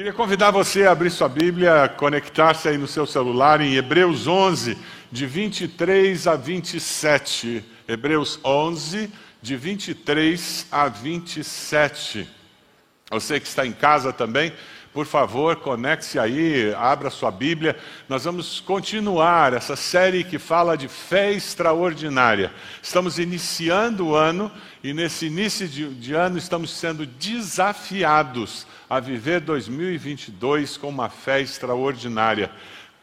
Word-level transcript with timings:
Queria 0.00 0.14
convidar 0.14 0.50
você 0.50 0.86
a 0.86 0.92
abrir 0.92 1.10
sua 1.10 1.28
Bíblia, 1.28 1.86
conectar-se 1.86 2.66
aí 2.66 2.78
no 2.78 2.86
seu 2.86 3.04
celular 3.04 3.60
em 3.60 3.74
Hebreus 3.74 4.26
11, 4.26 4.78
de 5.12 5.26
23 5.26 6.26
a 6.26 6.36
27. 6.36 7.62
Hebreus 7.86 8.40
11, 8.42 9.12
de 9.42 9.56
23 9.58 10.68
a 10.72 10.88
27. 10.88 12.26
Você 13.10 13.38
que 13.38 13.46
está 13.46 13.66
em 13.66 13.72
casa 13.72 14.10
também, 14.10 14.54
por 14.90 15.04
favor, 15.04 15.56
conecte-se 15.56 16.18
aí, 16.18 16.72
abra 16.74 17.10
sua 17.10 17.30
Bíblia. 17.30 17.76
Nós 18.08 18.24
vamos 18.24 18.58
continuar 18.58 19.52
essa 19.52 19.76
série 19.76 20.24
que 20.24 20.38
fala 20.38 20.78
de 20.78 20.88
fé 20.88 21.30
extraordinária. 21.30 22.50
Estamos 22.82 23.18
iniciando 23.18 24.06
o 24.06 24.14
ano 24.14 24.50
e 24.82 24.94
nesse 24.94 25.26
início 25.26 25.68
de, 25.68 25.92
de 25.94 26.14
ano 26.14 26.38
estamos 26.38 26.70
sendo 26.70 27.04
desafiados 27.04 28.66
a 28.90 28.98
viver 28.98 29.38
2022 29.38 30.76
com 30.76 30.88
uma 30.88 31.08
fé 31.08 31.40
extraordinária. 31.40 32.50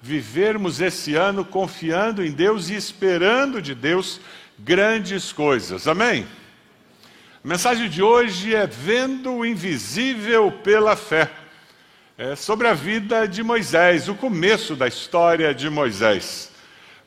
Vivermos 0.01 0.81
esse 0.81 1.15
ano 1.15 1.45
confiando 1.45 2.21
em 2.21 2.29
Deus 2.29 2.69
e 2.69 2.75
esperando 2.75 3.61
de 3.61 3.73
Deus 3.73 4.19
grandes 4.59 5.31
coisas. 5.31 5.87
Amém? 5.87 6.27
A 7.41 7.47
mensagem 7.47 7.89
de 7.89 8.03
hoje 8.03 8.53
é 8.53 8.67
Vendo 8.67 9.31
o 9.31 9.45
Invisível 9.45 10.51
pela 10.51 10.97
Fé 10.97 11.31
é, 12.17 12.35
sobre 12.35 12.67
a 12.67 12.73
vida 12.73 13.25
de 13.25 13.41
Moisés, 13.41 14.09
o 14.09 14.15
começo 14.15 14.75
da 14.75 14.89
história 14.89 15.55
de 15.55 15.69
Moisés. 15.69 16.51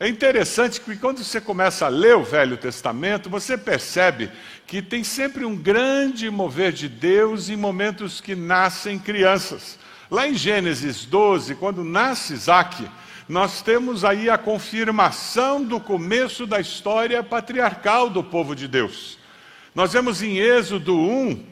É 0.03 0.09
interessante 0.09 0.81
que 0.81 0.97
quando 0.97 1.23
você 1.23 1.43
começa 1.43 1.85
a 1.85 1.91
ler 1.91 2.17
o 2.17 2.25
Velho 2.25 2.57
Testamento, 2.57 3.29
você 3.29 3.59
percebe 3.59 4.31
que 4.71 4.81
tem 4.81 5.03
sempre 5.03 5.45
um 5.45 5.57
grande 5.57 6.31
mover 6.31 6.71
de 6.71 6.89
Deus 6.89 7.49
em 7.49 7.57
momentos 7.57 8.21
que 8.21 8.37
nascem 8.37 9.01
crianças. 9.01 9.77
Lá 10.09 10.29
em 10.29 10.35
Gênesis 10.35 11.05
12, 11.05 11.57
quando 11.57 11.83
nasce 11.83 12.35
Isaac, 12.35 12.89
nós 13.29 13.63
temos 13.63 14.05
aí 14.05 14.31
a 14.31 14.39
confirmação 14.39 15.65
do 15.65 15.81
começo 15.81 16.47
da 16.47 16.61
história 16.61 17.21
patriarcal 17.21 18.09
do 18.09 18.23
povo 18.23 18.55
de 18.55 18.69
Deus. 18.69 19.19
Nós 19.75 19.93
vemos 19.93 20.23
em 20.23 20.39
Êxodo 20.39 20.97
1 20.97 21.45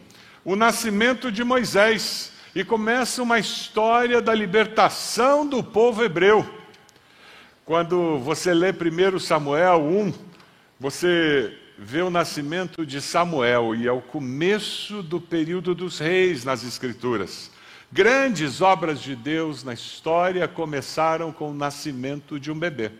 o 0.44 0.54
nascimento 0.54 1.32
de 1.32 1.42
Moisés 1.42 2.30
e 2.54 2.62
começa 2.62 3.20
uma 3.20 3.40
história 3.40 4.22
da 4.22 4.32
libertação 4.32 5.44
do 5.44 5.60
povo 5.60 6.04
hebreu. 6.04 6.48
Quando 7.64 8.20
você 8.20 8.54
lê 8.54 8.70
1 8.70 9.18
Samuel 9.18 9.82
1, 9.82 10.14
você 10.78 11.57
vê 11.78 12.02
o 12.02 12.10
nascimento 12.10 12.84
de 12.84 13.00
Samuel 13.00 13.72
e 13.72 13.86
é 13.86 13.92
o 13.92 14.00
começo 14.00 15.00
do 15.00 15.20
período 15.20 15.76
dos 15.76 16.00
reis 16.00 16.44
nas 16.44 16.64
Escrituras. 16.64 17.52
Grandes 17.92 18.60
obras 18.60 19.00
de 19.00 19.14
Deus 19.14 19.62
na 19.62 19.74
história 19.74 20.48
começaram 20.48 21.32
com 21.32 21.52
o 21.52 21.54
nascimento 21.54 22.38
de 22.40 22.50
um 22.50 22.58
bebê. 22.58 22.90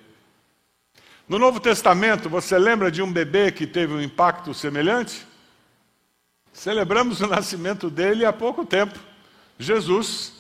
No 1.29 1.41
Novo 1.41 1.59
Testamento, 1.59 2.29
você 2.29 2.57
lembra 2.57 2.89
de 2.91 3.03
um 3.03 3.12
bebê 3.12 3.51
que 3.51 3.67
teve 3.67 3.93
um 3.93 4.01
impacto 4.01 4.55
semelhante? 4.55 5.27
Celebramos 6.53 7.20
o 7.20 7.27
nascimento 7.27 7.91
dele 7.91 8.25
há 8.25 8.33
pouco 8.33 8.65
tempo. 8.65 8.98
Jesus. 9.59 10.39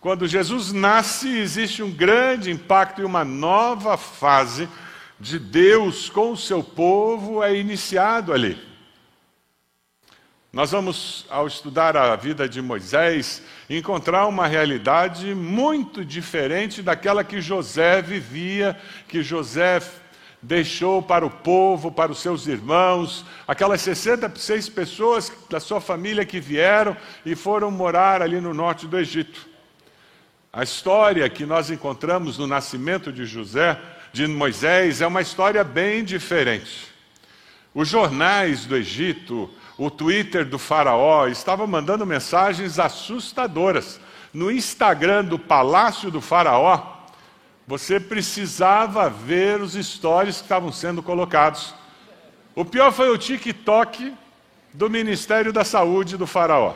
Quando 0.00 0.26
Jesus 0.26 0.72
nasce, 0.72 1.28
existe 1.28 1.82
um 1.82 1.90
grande 1.90 2.50
impacto 2.50 3.02
e 3.02 3.04
uma 3.04 3.22
nova 3.22 3.98
fase 3.98 4.66
de 5.20 5.38
Deus 5.38 6.08
com 6.08 6.32
o 6.32 6.36
seu 6.36 6.64
povo 6.64 7.42
é 7.42 7.54
iniciado 7.54 8.32
ali. 8.32 8.58
Nós 10.52 10.72
vamos, 10.72 11.26
ao 11.30 11.46
estudar 11.46 11.96
a 11.96 12.16
vida 12.16 12.48
de 12.48 12.60
Moisés, 12.60 13.40
encontrar 13.68 14.26
uma 14.26 14.48
realidade 14.48 15.32
muito 15.32 16.04
diferente 16.04 16.82
daquela 16.82 17.22
que 17.22 17.40
José 17.40 18.02
vivia, 18.02 18.76
que 19.06 19.22
José 19.22 19.80
deixou 20.42 21.02
para 21.02 21.24
o 21.24 21.30
povo, 21.30 21.92
para 21.92 22.10
os 22.10 22.18
seus 22.18 22.48
irmãos, 22.48 23.24
aquelas 23.46 23.82
66 23.82 24.70
pessoas 24.70 25.30
da 25.48 25.60
sua 25.60 25.80
família 25.80 26.24
que 26.24 26.40
vieram 26.40 26.96
e 27.24 27.36
foram 27.36 27.70
morar 27.70 28.22
ali 28.22 28.40
no 28.40 28.54
norte 28.54 28.88
do 28.88 28.98
Egito. 28.98 29.46
A 30.52 30.64
história 30.64 31.28
que 31.28 31.46
nós 31.46 31.70
encontramos 31.70 32.38
no 32.38 32.46
nascimento 32.46 33.12
de 33.12 33.24
José, 33.24 33.80
de 34.12 34.26
Moisés, 34.26 35.00
é 35.00 35.06
uma 35.06 35.20
história 35.20 35.62
bem 35.62 36.04
diferente. 36.04 36.88
Os 37.74 37.88
jornais 37.88 38.66
do 38.66 38.76
Egito, 38.76 39.48
o 39.78 39.90
Twitter 39.90 40.44
do 40.44 40.58
Faraó, 40.58 41.28
estavam 41.28 41.66
mandando 41.66 42.04
mensagens 42.04 42.78
assustadoras. 42.78 44.00
No 44.32 44.50
Instagram 44.50 45.24
do 45.24 45.38
Palácio 45.38 46.10
do 46.10 46.20
Faraó, 46.20 46.98
você 47.66 48.00
precisava 48.00 49.08
ver 49.08 49.60
os 49.60 49.74
stories 49.74 50.38
que 50.38 50.42
estavam 50.42 50.72
sendo 50.72 51.02
colocados. 51.02 51.74
O 52.54 52.64
pior 52.64 52.92
foi 52.92 53.10
o 53.10 53.18
TikTok 53.18 54.12
do 54.74 54.90
Ministério 54.90 55.52
da 55.52 55.64
Saúde 55.64 56.16
do 56.16 56.26
Faraó. 56.26 56.74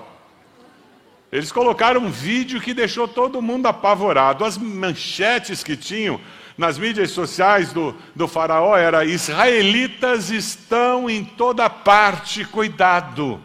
Eles 1.34 1.50
colocaram 1.50 2.00
um 2.00 2.12
vídeo 2.12 2.61
que 2.61 2.72
deixou 2.72 3.09
todo 3.09 3.43
mundo 3.43 3.67
apavorado. 3.67 4.45
As 4.45 4.56
manchetes 4.56 5.65
que 5.65 5.77
tinham 5.77 6.21
nas 6.56 6.78
mídias 6.78 7.11
sociais 7.11 7.72
do, 7.72 7.93
do 8.15 8.28
Faraó 8.28 8.77
era: 8.77 9.05
israelitas 9.05 10.31
estão 10.31 11.11
em 11.11 11.25
toda 11.25 11.69
parte, 11.69 12.44
cuidado. 12.44 13.43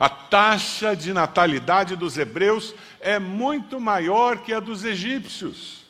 A 0.00 0.08
taxa 0.08 0.96
de 0.96 1.12
natalidade 1.12 1.94
dos 1.94 2.18
hebreus 2.18 2.74
é 3.00 3.20
muito 3.20 3.78
maior 3.78 4.38
que 4.38 4.52
a 4.52 4.58
dos 4.58 4.84
egípcios. 4.84 5.84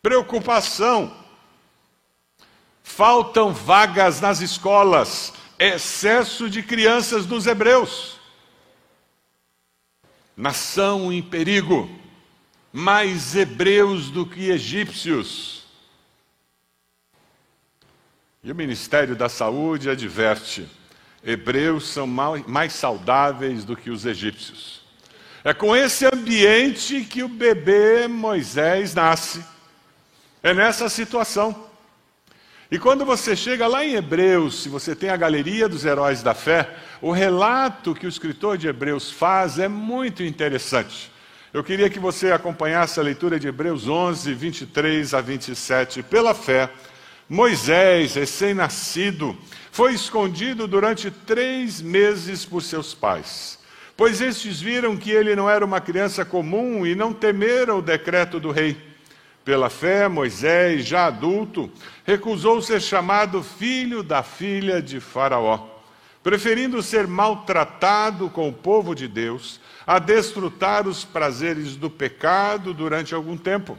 Preocupação. 0.00 1.14
Faltam 2.82 3.52
vagas 3.52 4.18
nas 4.18 4.40
escolas, 4.40 5.34
excesso 5.58 6.48
de 6.48 6.62
crianças 6.62 7.26
dos 7.26 7.46
hebreus. 7.46 8.23
Nação 10.36 11.12
em 11.12 11.22
perigo, 11.22 11.88
mais 12.72 13.36
hebreus 13.36 14.10
do 14.10 14.26
que 14.26 14.50
egípcios. 14.50 15.64
E 18.42 18.50
o 18.50 18.54
Ministério 18.54 19.14
da 19.14 19.28
Saúde 19.28 19.88
adverte 19.88 20.68
hebreus 21.24 21.88
são 21.88 22.06
mais 22.06 22.74
saudáveis 22.74 23.64
do 23.64 23.74
que 23.74 23.90
os 23.90 24.04
egípcios. 24.04 24.82
É 25.42 25.54
com 25.54 25.74
esse 25.74 26.06
ambiente 26.06 27.04
que 27.04 27.22
o 27.22 27.28
bebê 27.28 28.06
Moisés 28.06 28.94
nasce. 28.94 29.44
É 30.42 30.52
nessa 30.52 30.88
situação. 30.88 31.70
E 32.74 32.78
quando 32.80 33.04
você 33.04 33.36
chega 33.36 33.68
lá 33.68 33.84
em 33.84 33.94
Hebreus, 33.94 34.64
se 34.64 34.68
você 34.68 34.96
tem 34.96 35.08
a 35.08 35.16
galeria 35.16 35.68
dos 35.68 35.84
heróis 35.84 36.24
da 36.24 36.34
fé, 36.34 36.74
o 37.00 37.12
relato 37.12 37.94
que 37.94 38.04
o 38.04 38.08
escritor 38.08 38.58
de 38.58 38.66
Hebreus 38.66 39.12
faz 39.12 39.60
é 39.60 39.68
muito 39.68 40.24
interessante. 40.24 41.08
Eu 41.52 41.62
queria 41.62 41.88
que 41.88 42.00
você 42.00 42.32
acompanhasse 42.32 42.98
a 42.98 43.02
leitura 43.04 43.38
de 43.38 43.46
Hebreus 43.46 43.86
11, 43.86 44.34
23 44.34 45.14
a 45.14 45.20
27. 45.20 46.02
Pela 46.02 46.34
fé, 46.34 46.68
Moisés, 47.28 48.16
recém-nascido, 48.16 49.38
foi 49.70 49.94
escondido 49.94 50.66
durante 50.66 51.12
três 51.12 51.80
meses 51.80 52.44
por 52.44 52.60
seus 52.60 52.92
pais, 52.92 53.56
pois 53.96 54.20
estes 54.20 54.60
viram 54.60 54.96
que 54.96 55.12
ele 55.12 55.36
não 55.36 55.48
era 55.48 55.64
uma 55.64 55.80
criança 55.80 56.24
comum 56.24 56.84
e 56.84 56.96
não 56.96 57.12
temeram 57.12 57.78
o 57.78 57.82
decreto 57.82 58.40
do 58.40 58.50
rei. 58.50 58.93
Pela 59.44 59.68
fé, 59.68 60.08
Moisés, 60.08 60.86
já 60.86 61.06
adulto, 61.06 61.70
recusou 62.04 62.62
ser 62.62 62.80
chamado 62.80 63.42
filho 63.42 64.02
da 64.02 64.22
filha 64.22 64.80
de 64.80 65.00
Faraó, 65.00 65.68
preferindo 66.22 66.82
ser 66.82 67.06
maltratado 67.06 68.30
com 68.30 68.48
o 68.48 68.52
povo 68.52 68.94
de 68.94 69.06
Deus 69.06 69.60
a 69.86 69.98
desfrutar 69.98 70.88
os 70.88 71.04
prazeres 71.04 71.76
do 71.76 71.90
pecado 71.90 72.72
durante 72.72 73.14
algum 73.14 73.36
tempo. 73.36 73.76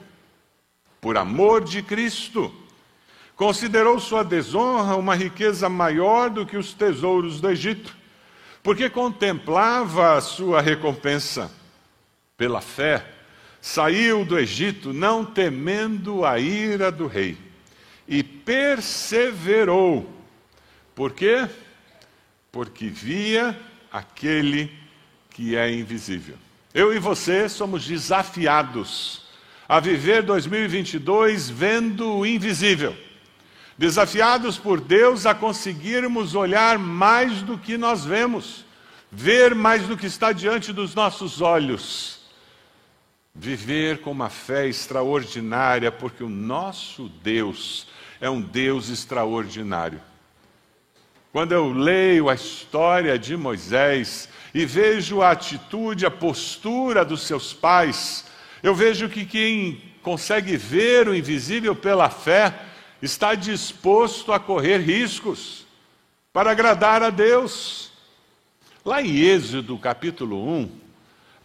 Por 1.02 1.18
amor 1.18 1.64
de 1.64 1.82
Cristo, 1.82 2.54
Considerou 3.36 4.00
sua 4.00 4.24
desonra 4.24 4.96
uma 4.96 5.14
riqueza 5.14 5.68
maior 5.68 6.30
do 6.30 6.46
que 6.46 6.56
os 6.56 6.74
tesouros 6.74 7.42
do 7.42 7.50
Egito, 7.50 7.96
porque 8.64 8.90
contemplava 8.90 10.16
a 10.16 10.22
sua 10.22 10.62
recompensa. 10.62 11.52
Pela 12.38 12.62
fé, 12.62 13.06
saiu 13.66 14.24
do 14.24 14.38
Egito 14.38 14.94
não 14.94 15.26
temendo 15.26 16.24
a 16.24 16.38
ira 16.38 16.92
do 16.92 17.08
rei, 17.08 17.36
e 18.08 18.22
perseverou. 18.22 20.08
Por 20.94 21.14
quê? 21.14 21.50
Porque 22.52 22.86
via 22.90 23.60
aquele 23.92 24.72
que 25.32 25.56
é 25.56 25.74
invisível. 25.74 26.36
Eu 26.76 26.94
e 26.94 27.00
você 27.00 27.50
somos 27.50 27.88
desafiados 27.88 29.24
a 29.68 29.80
viver 29.80 30.22
2022 30.22 31.50
vendo 31.50 32.18
o 32.18 32.24
invisível 32.24 32.96
desafiados 33.76 34.60
por 34.60 34.80
Deus 34.80 35.26
a 35.26 35.34
conseguirmos 35.34 36.36
olhar 36.36 36.78
mais 36.78 37.42
do 37.42 37.58
que 37.58 37.80
nós 37.80 38.06
vemos, 38.06 38.64
ver 39.12 39.56
mais 39.56 39.88
do 39.88 39.98
que 39.98 40.06
está 40.06 40.32
diante 40.32 40.72
dos 40.72 40.94
nossos 40.94 41.42
olhos. 41.42 42.25
Viver 43.36 44.00
com 44.00 44.12
uma 44.12 44.30
fé 44.30 44.68
extraordinária, 44.68 45.92
porque 45.92 46.24
o 46.24 46.30
nosso 46.30 47.10
Deus 47.22 47.86
é 48.22 48.30
um 48.30 48.40
Deus 48.40 48.90
extraordinário. 48.90 50.00
Quando 51.34 51.52
eu 51.52 51.74
leio 51.74 52.30
a 52.30 52.34
história 52.34 53.20
de 53.20 53.36
Moisés 53.36 54.30
e 54.54 54.66
vejo 54.66 55.22
a 55.22 55.32
atitude, 55.32 56.06
a 56.06 56.12
postura 56.12 57.04
dos 57.04 57.24
seus 57.24 57.54
pais, 57.54 58.24
eu 58.64 58.74
vejo 58.74 59.10
que 59.10 59.26
quem 59.26 59.82
consegue 60.02 60.56
ver 60.56 61.10
o 61.10 61.16
invisível 61.16 61.76
pela 61.76 62.10
fé 62.10 62.58
está 63.02 63.36
disposto 63.36 64.32
a 64.32 64.40
correr 64.40 64.78
riscos 64.78 65.66
para 66.32 66.52
agradar 66.52 67.04
a 67.04 67.10
Deus. 67.10 67.92
Lá 68.86 69.02
em 69.02 69.18
Êxodo 69.18 69.78
capítulo 69.78 70.48
1, 70.48 70.85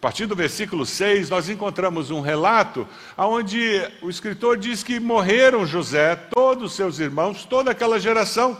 a 0.01 0.09
partir 0.09 0.25
do 0.25 0.35
versículo 0.35 0.87
6, 0.87 1.29
nós 1.29 1.51
encontramos 1.51 2.11
um 2.11 2.23
relato 2.23 2.89
onde 3.19 3.87
o 4.01 4.09
escritor 4.09 4.57
diz 4.57 4.83
que 4.83 4.99
morreram 4.99 5.67
José, 5.67 6.17
todos 6.17 6.71
os 6.71 6.73
seus 6.73 6.99
irmãos, 6.99 7.45
toda 7.45 7.73
aquela 7.73 8.01
geração. 8.01 8.59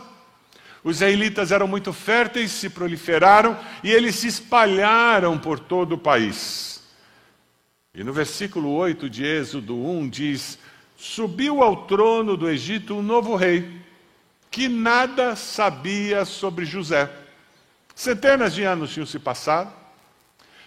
Os 0.83 0.97
israelitas 0.97 1.51
eram 1.51 1.67
muito 1.67 1.91
férteis, 1.91 2.51
se 2.51 2.69
proliferaram 2.69 3.57
e 3.83 3.89
eles 3.89 4.17
se 4.17 4.27
espalharam 4.27 5.35
por 5.35 5.57
todo 5.57 5.93
o 5.93 5.97
país. 5.97 6.83
E 7.95 8.03
no 8.03 8.13
versículo 8.13 8.71
8 8.73 9.09
de 9.09 9.25
Êxodo 9.25 9.75
1 9.75 10.09
diz: 10.09 10.59
Subiu 10.95 11.63
ao 11.63 11.87
trono 11.87 12.37
do 12.37 12.47
Egito 12.47 12.93
um 12.93 13.01
novo 13.01 13.35
rei, 13.35 13.81
que 14.51 14.69
nada 14.69 15.35
sabia 15.35 16.23
sobre 16.23 16.65
José. 16.65 17.11
Centenas 17.95 18.53
de 18.53 18.61
anos 18.61 18.93
tinham 18.93 19.07
se 19.07 19.17
passado, 19.17 19.80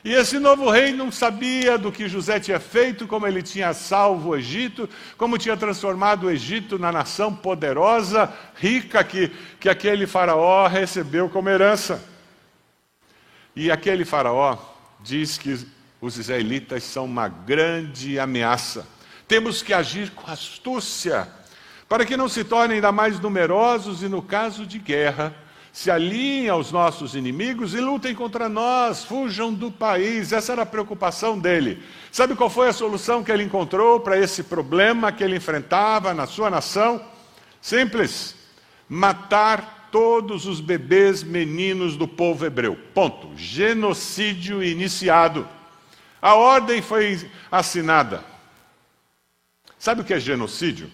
e 0.05 0.13
esse 0.13 0.39
novo 0.39 0.69
rei 0.69 0.93
não 0.93 1.11
sabia 1.11 1.79
do 1.79 1.91
que 1.91 2.11
José 2.11 2.39
tinha 2.39 2.61
feito, 2.61 3.07
como 3.07 3.27
ele 3.27 3.43
tinha 3.43 3.73
salvo 3.73 4.31
o 4.31 4.37
Egito, 4.37 4.87
como 5.17 5.39
tinha 5.39 5.57
transformado 5.57 6.27
o 6.27 6.31
Egito 6.31 6.79
na 6.79 6.93
nação 6.93 7.35
poderosa, 7.35 8.31
rica, 8.55 9.03
que, 9.03 9.33
que 9.59 9.67
aquele 9.67 10.07
faraó 10.07 10.67
recebeu 10.67 11.31
como 11.31 11.49
herança. 11.49 12.05
E 13.57 13.71
aquele 13.71 14.05
faraó 14.05 14.59
diz 15.01 15.39
que 15.39 15.67
os 16.03 16.19
israelitas 16.19 16.85
são 16.85 17.07
uma 17.07 17.27
grande 17.27 18.19
ameaça. 18.19 18.87
Temos 19.27 19.63
que 19.63 19.73
agir 19.73 20.11
com 20.11 20.31
astúcia, 20.31 21.27
para 21.89 22.05
que 22.05 22.15
não 22.15 22.29
se 22.29 22.45
tornem 22.45 22.75
ainda 22.77 22.93
mais 22.93 23.19
numerosos 23.19 24.03
e, 24.03 24.09
no 24.09 24.21
caso 24.21 24.67
de 24.67 24.79
guerra, 24.79 25.35
se 25.75 25.91
aliem 25.91 26.49
aos 26.49 26.71
nossos 26.71 27.17
inimigos 27.17 27.75
e 27.75 27.81
lutem 27.81 28.15
contra 28.15 28.49
nós, 28.49 29.03
fujam 29.03 29.53
do 29.53 29.73
país. 29.73 30.33
Essa 30.33 30.53
era 30.53 30.63
a 30.63 30.67
preocupação 30.67 31.37
dele. 31.37 31.83
Sabe 32.13 32.37
qual 32.37 32.49
foi 32.49 32.69
a 32.69 32.73
solução 32.73 33.25
que 33.25 33.33
ele 33.33 33.43
encontrou 33.43 33.99
para 33.99 34.17
esse 34.17 34.45
problema 34.45 35.11
que 35.11 35.25
ele 35.25 35.35
enfrentava 35.35 36.15
na 36.15 36.29
sua 36.29 36.49
nação? 36.49 37.05
Simples: 37.61 38.37
matar 38.89 39.89
todos 39.91 40.47
os 40.47 40.61
bebês 40.61 41.25
meninos 41.25 41.97
do 41.97 42.07
povo 42.07 42.47
hebreu. 42.47 42.79
Ponto. 42.95 43.33
Genocídio 43.37 44.63
iniciado. 44.63 45.45
A 46.23 46.37
ordem 46.37 46.83
foi 46.83 47.29
assinada. 47.51 48.23
Sabe 49.77 50.03
o 50.03 50.05
que 50.05 50.15
é 50.15 50.21
genocídio? 50.21 50.89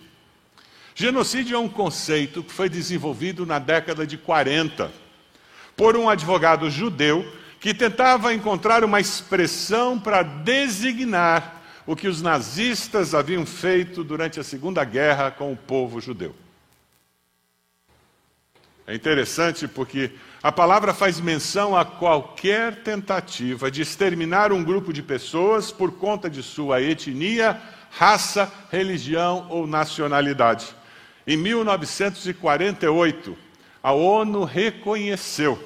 Genocídio 1.01 1.57
é 1.57 1.59
um 1.59 1.67
conceito 1.67 2.43
que 2.43 2.53
foi 2.53 2.69
desenvolvido 2.69 3.47
na 3.47 3.59
década 3.59 4.07
de 4.07 4.19
40 4.19 4.93
por 5.75 5.97
um 5.97 6.11
advogado 6.11 6.69
judeu 6.69 7.27
que 7.59 7.73
tentava 7.73 8.35
encontrar 8.35 8.85
uma 8.85 9.01
expressão 9.01 9.99
para 9.99 10.23
designar 10.23 11.63
o 11.87 11.97
que 11.97 12.07
os 12.07 12.21
nazistas 12.21 13.15
haviam 13.15 13.47
feito 13.47 14.05
durante 14.05 14.39
a 14.39 14.45
Segunda 14.45 14.85
Guerra 14.85 15.31
com 15.31 15.51
o 15.51 15.57
povo 15.57 16.03
judeu. 16.03 16.37
É 18.87 18.95
interessante 18.95 19.67
porque 19.67 20.11
a 20.43 20.53
palavra 20.53 20.93
faz 20.93 21.19
menção 21.19 21.75
a 21.75 21.83
qualquer 21.83 22.83
tentativa 22.83 23.71
de 23.71 23.81
exterminar 23.81 24.53
um 24.53 24.63
grupo 24.63 24.93
de 24.93 25.03
pessoas 25.03 25.73
por 25.73 25.93
conta 25.93 26.29
de 26.29 26.43
sua 26.43 26.83
etnia, 26.83 27.59
raça, 27.91 28.53
religião 28.71 29.47
ou 29.49 29.67
nacionalidade. 29.67 30.79
Em 31.27 31.37
1948, 31.37 33.37
a 33.83 33.93
ONU 33.93 34.45
reconheceu 34.45 35.63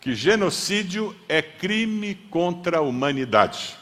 que 0.00 0.14
genocídio 0.14 1.14
é 1.28 1.42
crime 1.42 2.14
contra 2.30 2.78
a 2.78 2.80
humanidade. 2.80 3.76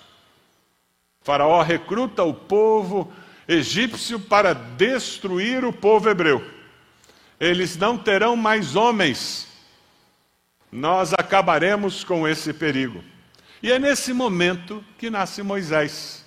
O 1.20 1.24
faraó 1.24 1.62
recruta 1.62 2.22
o 2.22 2.32
povo 2.32 3.12
egípcio 3.46 4.18
para 4.18 4.54
destruir 4.54 5.64
o 5.64 5.72
povo 5.72 6.08
hebreu. 6.08 6.44
Eles 7.38 7.76
não 7.76 7.98
terão 7.98 8.36
mais 8.36 8.74
homens. 8.74 9.48
Nós 10.72 11.12
acabaremos 11.12 12.04
com 12.04 12.26
esse 12.26 12.52
perigo. 12.52 13.04
E 13.62 13.70
é 13.70 13.78
nesse 13.78 14.12
momento 14.12 14.82
que 14.98 15.10
nasce 15.10 15.42
Moisés. 15.42 16.24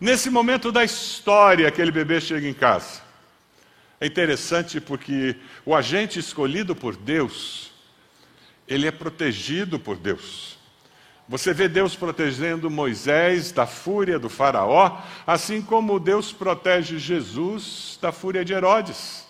Nesse 0.00 0.30
momento 0.30 0.70
da 0.70 0.84
história, 0.84 1.66
aquele 1.66 1.90
bebê 1.90 2.20
chega 2.20 2.48
em 2.48 2.54
casa. 2.54 3.07
É 4.00 4.06
interessante 4.06 4.80
porque 4.80 5.36
o 5.64 5.74
agente 5.74 6.18
escolhido 6.18 6.74
por 6.74 6.96
Deus, 6.96 7.72
ele 8.66 8.86
é 8.86 8.90
protegido 8.92 9.78
por 9.78 9.96
Deus. 9.96 10.56
Você 11.28 11.52
vê 11.52 11.68
Deus 11.68 11.94
protegendo 11.94 12.70
Moisés 12.70 13.52
da 13.52 13.66
fúria 13.66 14.18
do 14.18 14.28
Faraó, 14.28 15.02
assim 15.26 15.60
como 15.60 16.00
Deus 16.00 16.32
protege 16.32 16.98
Jesus 16.98 17.98
da 18.00 18.12
fúria 18.12 18.44
de 18.44 18.52
Herodes. 18.52 19.26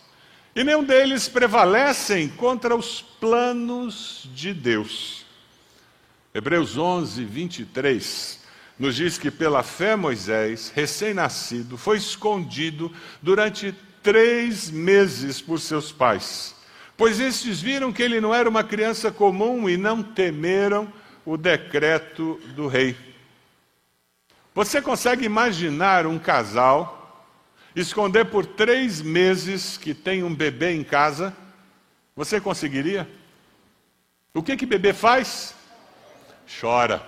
E 0.55 0.63
nenhum 0.63 0.85
deles 0.85 1.29
prevalecem 1.29 2.29
contra 2.29 2.77
os 2.77 3.01
planos 3.01 4.29
de 4.35 4.53
Deus. 4.53 5.27
Hebreus 6.33 6.77
11, 6.77 7.25
23 7.25 8.39
nos 8.79 8.95
diz 8.95 9.19
que 9.19 9.31
pela 9.31 9.63
fé 9.63 9.97
Moisés, 9.97 10.71
recém-nascido, 10.75 11.77
foi 11.77 11.97
escondido 11.97 12.93
durante 13.21 13.75
três 14.09 14.71
meses 14.71 15.39
por 15.39 15.61
seus 15.61 15.93
pais, 15.93 16.57
pois 16.97 17.21
estes 17.21 17.61
viram 17.61 17.93
que 17.93 18.03
ele 18.03 18.23
não 18.23 18.35
era 18.35 18.49
uma 18.49 18.65
criança 18.65 19.13
comum 19.13 19.69
e 19.69 19.77
não 19.77 20.03
temeram 20.03 20.91
o 21.27 21.37
decreto 21.37 22.41
do 22.55 22.67
rei. 22.67 22.97
Você 24.55 24.81
consegue 24.81 25.27
imaginar 25.27 26.07
um 26.07 26.19
casal 26.19 27.23
esconder 27.77 28.25
por 28.25 28.47
três 28.47 29.03
meses 29.03 29.77
que 29.77 29.93
tem 29.93 30.25
um 30.25 30.35
bebê 30.35 30.73
em 30.73 30.83
casa? 30.83 31.37
Você 32.17 32.41
conseguiria? 32.41 33.07
O 34.33 34.43
que 34.43 34.57
que 34.57 34.65
bebê 34.65 34.95
faz? 34.95 35.55
Chora. 36.59 37.03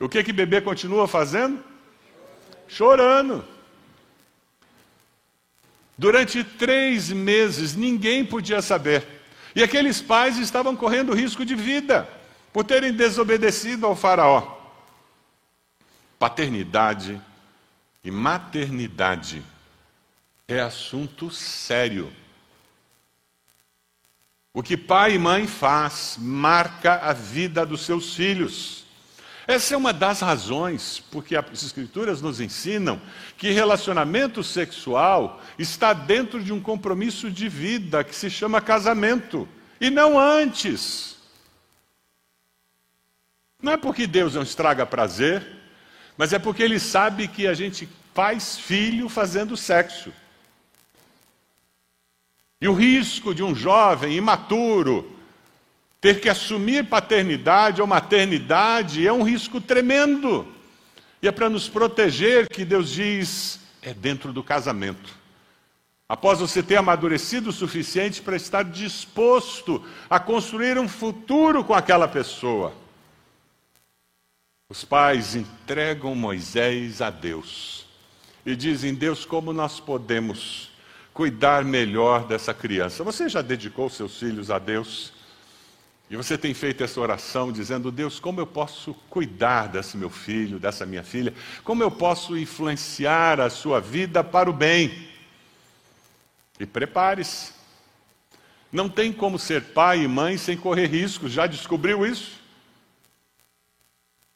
O 0.00 0.08
que 0.08 0.24
que 0.24 0.32
bebê 0.32 0.60
continua 0.60 1.06
fazendo? 1.06 1.62
Chorando. 2.66 3.44
Durante 6.00 6.42
três 6.42 7.10
meses, 7.10 7.76
ninguém 7.76 8.24
podia 8.24 8.62
saber. 8.62 9.06
E 9.54 9.62
aqueles 9.62 10.00
pais 10.00 10.38
estavam 10.38 10.74
correndo 10.74 11.12
risco 11.12 11.44
de 11.44 11.54
vida 11.54 12.08
por 12.54 12.64
terem 12.64 12.90
desobedecido 12.90 13.84
ao 13.84 13.94
Faraó. 13.94 14.58
Paternidade 16.18 17.20
e 18.02 18.10
maternidade 18.10 19.42
é 20.48 20.58
assunto 20.58 21.30
sério. 21.30 22.10
O 24.54 24.62
que 24.62 24.78
pai 24.78 25.16
e 25.16 25.18
mãe 25.18 25.46
faz 25.46 26.16
marca 26.18 26.94
a 26.94 27.12
vida 27.12 27.66
dos 27.66 27.82
seus 27.82 28.14
filhos. 28.14 28.86
Essa 29.50 29.74
é 29.74 29.76
uma 29.76 29.92
das 29.92 30.20
razões 30.20 31.02
porque 31.10 31.34
as 31.34 31.64
Escrituras 31.64 32.22
nos 32.22 32.40
ensinam 32.40 33.02
que 33.36 33.50
relacionamento 33.50 34.44
sexual 34.44 35.42
está 35.58 35.92
dentro 35.92 36.40
de 36.40 36.52
um 36.52 36.60
compromisso 36.60 37.28
de 37.28 37.48
vida 37.48 38.04
que 38.04 38.14
se 38.14 38.30
chama 38.30 38.60
casamento, 38.60 39.48
e 39.80 39.90
não 39.90 40.16
antes. 40.16 41.16
Não 43.60 43.72
é 43.72 43.76
porque 43.76 44.06
Deus 44.06 44.36
não 44.36 44.42
estraga 44.42 44.86
prazer, 44.86 45.44
mas 46.16 46.32
é 46.32 46.38
porque 46.38 46.62
Ele 46.62 46.78
sabe 46.78 47.26
que 47.26 47.48
a 47.48 47.52
gente 47.52 47.88
faz 48.14 48.56
filho 48.56 49.08
fazendo 49.08 49.56
sexo. 49.56 50.12
E 52.60 52.68
o 52.68 52.72
risco 52.72 53.34
de 53.34 53.42
um 53.42 53.52
jovem 53.52 54.14
imaturo 54.14 55.19
ter 56.00 56.20
que 56.20 56.28
assumir 56.28 56.86
paternidade 56.86 57.80
ou 57.80 57.86
maternidade 57.86 59.06
é 59.06 59.12
um 59.12 59.22
risco 59.22 59.60
tremendo. 59.60 60.46
E 61.22 61.28
é 61.28 61.32
para 61.32 61.50
nos 61.50 61.68
proteger 61.68 62.48
que 62.48 62.64
Deus 62.64 62.90
diz: 62.90 63.60
é 63.82 63.92
dentro 63.92 64.32
do 64.32 64.42
casamento. 64.42 65.18
Após 66.08 66.40
você 66.40 66.62
ter 66.62 66.76
amadurecido 66.76 67.50
o 67.50 67.52
suficiente 67.52 68.20
para 68.20 68.34
estar 68.34 68.64
disposto 68.64 69.84
a 70.08 70.18
construir 70.18 70.76
um 70.76 70.88
futuro 70.88 71.62
com 71.62 71.74
aquela 71.74 72.08
pessoa. 72.08 72.72
Os 74.68 74.84
pais 74.84 75.36
entregam 75.36 76.14
Moisés 76.14 77.00
a 77.00 77.10
Deus 77.10 77.86
e 78.46 78.56
dizem: 78.56 78.94
Deus, 78.94 79.24
como 79.24 79.52
nós 79.52 79.78
podemos 79.78 80.70
cuidar 81.12 81.64
melhor 81.64 82.26
dessa 82.26 82.54
criança? 82.54 83.04
Você 83.04 83.28
já 83.28 83.42
dedicou 83.42 83.90
seus 83.90 84.18
filhos 84.18 84.50
a 84.50 84.58
Deus? 84.58 85.19
E 86.10 86.16
você 86.16 86.36
tem 86.36 86.52
feito 86.52 86.82
essa 86.82 87.00
oração 87.00 87.52
dizendo: 87.52 87.92
Deus, 87.92 88.18
como 88.18 88.40
eu 88.40 88.46
posso 88.46 88.92
cuidar 89.08 89.68
desse 89.68 89.96
meu 89.96 90.10
filho, 90.10 90.58
dessa 90.58 90.84
minha 90.84 91.04
filha? 91.04 91.32
Como 91.62 91.84
eu 91.84 91.90
posso 91.90 92.36
influenciar 92.36 93.40
a 93.40 93.48
sua 93.48 93.80
vida 93.80 94.24
para 94.24 94.50
o 94.50 94.52
bem? 94.52 95.08
E 96.58 96.66
prepare-se. 96.66 97.52
Não 98.72 98.88
tem 98.88 99.12
como 99.12 99.38
ser 99.38 99.72
pai 99.72 100.02
e 100.02 100.08
mãe 100.08 100.36
sem 100.36 100.56
correr 100.56 100.86
riscos, 100.86 101.30
já 101.30 101.46
descobriu 101.46 102.04
isso? 102.04 102.40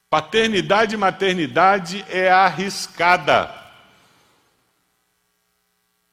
Paternidade 0.08 0.94
e 0.94 0.98
maternidade 0.98 2.04
é 2.08 2.30
arriscada, 2.30 3.52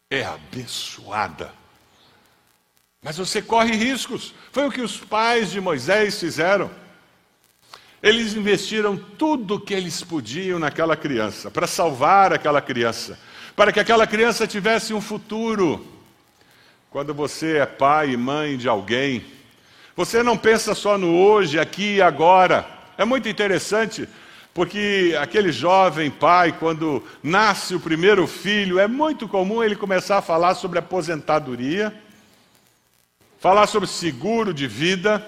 é 0.09 0.23
abençoada. 0.23 1.60
Mas 3.03 3.17
você 3.17 3.41
corre 3.41 3.75
riscos. 3.75 4.31
Foi 4.51 4.67
o 4.67 4.71
que 4.71 4.79
os 4.79 4.95
pais 4.97 5.49
de 5.49 5.59
Moisés 5.59 6.19
fizeram. 6.19 6.69
Eles 8.01 8.35
investiram 8.35 8.95
tudo 8.95 9.55
o 9.55 9.59
que 9.59 9.73
eles 9.73 10.03
podiam 10.03 10.59
naquela 10.59 10.95
criança, 10.95 11.49
para 11.49 11.65
salvar 11.65 12.31
aquela 12.31 12.61
criança, 12.61 13.17
para 13.55 13.71
que 13.71 13.79
aquela 13.79 14.05
criança 14.05 14.45
tivesse 14.45 14.93
um 14.93 15.01
futuro. 15.01 15.83
Quando 16.91 17.11
você 17.11 17.57
é 17.57 17.65
pai 17.65 18.11
e 18.11 18.17
mãe 18.17 18.55
de 18.55 18.69
alguém, 18.69 19.25
você 19.95 20.21
não 20.21 20.37
pensa 20.37 20.75
só 20.75 20.95
no 20.95 21.15
hoje, 21.15 21.59
aqui 21.59 21.95
e 21.95 22.01
agora. 22.03 22.67
É 22.99 23.05
muito 23.05 23.27
interessante, 23.27 24.07
porque 24.53 25.17
aquele 25.19 25.51
jovem 25.51 26.11
pai, 26.11 26.51
quando 26.51 27.03
nasce 27.23 27.73
o 27.73 27.79
primeiro 27.79 28.27
filho, 28.27 28.77
é 28.77 28.87
muito 28.87 29.27
comum 29.27 29.63
ele 29.63 29.75
começar 29.75 30.19
a 30.19 30.21
falar 30.21 30.53
sobre 30.53 30.77
aposentadoria 30.77 31.91
falar 33.41 33.65
sobre 33.65 33.89
seguro 33.89 34.53
de 34.53 34.67
vida. 34.67 35.25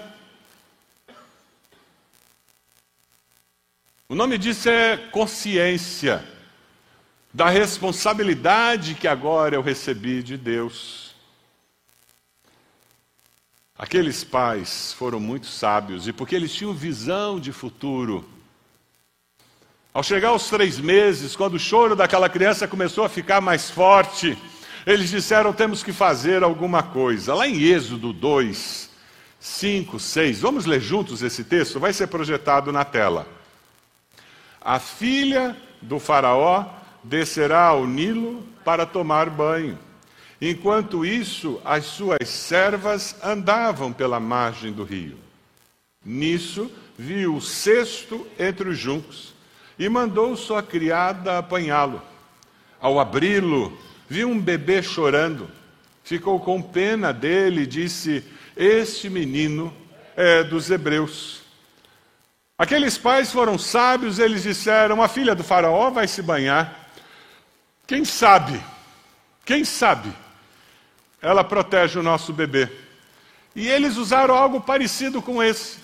O 4.08 4.14
nome 4.14 4.38
disso 4.38 4.68
é 4.68 4.96
consciência 4.96 6.24
da 7.32 7.48
responsabilidade 7.48 8.94
que 8.94 9.08
agora 9.08 9.56
eu 9.56 9.62
recebi 9.62 10.22
de 10.22 10.36
Deus. 10.36 11.12
Aqueles 13.76 14.22
pais 14.22 14.92
foram 14.92 15.18
muito 15.18 15.48
sábios 15.48 16.06
e 16.06 16.12
porque 16.12 16.36
eles 16.36 16.54
tinham 16.54 16.72
visão 16.72 17.40
de 17.40 17.50
futuro. 17.50 18.24
Ao 19.92 20.04
chegar 20.04 20.28
aos 20.28 20.48
três 20.48 20.78
meses, 20.78 21.34
quando 21.34 21.54
o 21.54 21.58
choro 21.58 21.96
daquela 21.96 22.28
criança 22.28 22.68
começou 22.68 23.02
a 23.02 23.08
ficar 23.08 23.40
mais 23.40 23.72
forte, 23.72 24.38
eles 24.86 25.10
disseram: 25.10 25.52
temos 25.52 25.82
que 25.82 25.92
fazer 25.92 26.42
alguma 26.42 26.82
coisa. 26.82 27.34
Lá 27.34 27.48
em 27.48 27.62
Êxodo 27.62 28.12
2, 28.12 28.90
5, 29.40 29.98
6, 29.98 30.40
vamos 30.40 30.66
ler 30.66 30.80
juntos 30.80 31.22
esse 31.22 31.44
texto? 31.44 31.80
Vai 31.80 31.92
ser 31.92 32.06
projetado 32.06 32.72
na 32.72 32.84
tela. 32.84 33.26
A 34.60 34.78
filha 34.78 35.56
do 35.82 35.98
Faraó 35.98 36.64
descerá 37.02 37.66
ao 37.66 37.86
Nilo 37.86 38.42
para 38.64 38.86
tomar 38.86 39.28
banho. 39.28 39.78
Enquanto 40.40 41.04
isso, 41.04 41.60
as 41.64 41.84
suas 41.84 42.28
servas 42.28 43.16
andavam 43.22 43.92
pela 43.92 44.18
margem 44.18 44.72
do 44.72 44.84
rio. 44.84 45.18
Nisso, 46.04 46.70
viu 46.98 47.36
o 47.36 47.40
cesto 47.40 48.26
entre 48.38 48.68
os 48.68 48.78
juncos 48.78 49.34
e 49.78 49.88
mandou 49.88 50.36
sua 50.36 50.62
criada 50.62 51.38
apanhá-lo. 51.38 52.00
Ao 52.80 53.00
abri-lo, 53.00 53.76
viu 54.08 54.28
um 54.28 54.40
bebê 54.40 54.82
chorando, 54.82 55.50
ficou 56.02 56.38
com 56.40 56.60
pena 56.60 57.12
dele 57.12 57.62
e 57.62 57.66
disse: 57.66 58.24
Este 58.56 59.08
menino 59.08 59.74
é 60.16 60.42
dos 60.44 60.70
hebreus. 60.70 61.42
Aqueles 62.56 62.96
pais 62.96 63.32
foram 63.32 63.58
sábios, 63.58 64.18
eles 64.18 64.42
disseram: 64.44 65.02
A 65.02 65.08
filha 65.08 65.34
do 65.34 65.42
Faraó 65.42 65.90
vai 65.90 66.06
se 66.06 66.22
banhar. 66.22 66.88
Quem 67.86 68.04
sabe? 68.04 68.62
Quem 69.44 69.64
sabe? 69.64 70.12
Ela 71.20 71.42
protege 71.42 71.98
o 71.98 72.02
nosso 72.02 72.32
bebê. 72.32 72.70
E 73.54 73.68
eles 73.68 73.96
usaram 73.96 74.34
algo 74.34 74.60
parecido 74.60 75.20
com 75.22 75.42
esse. 75.42 75.78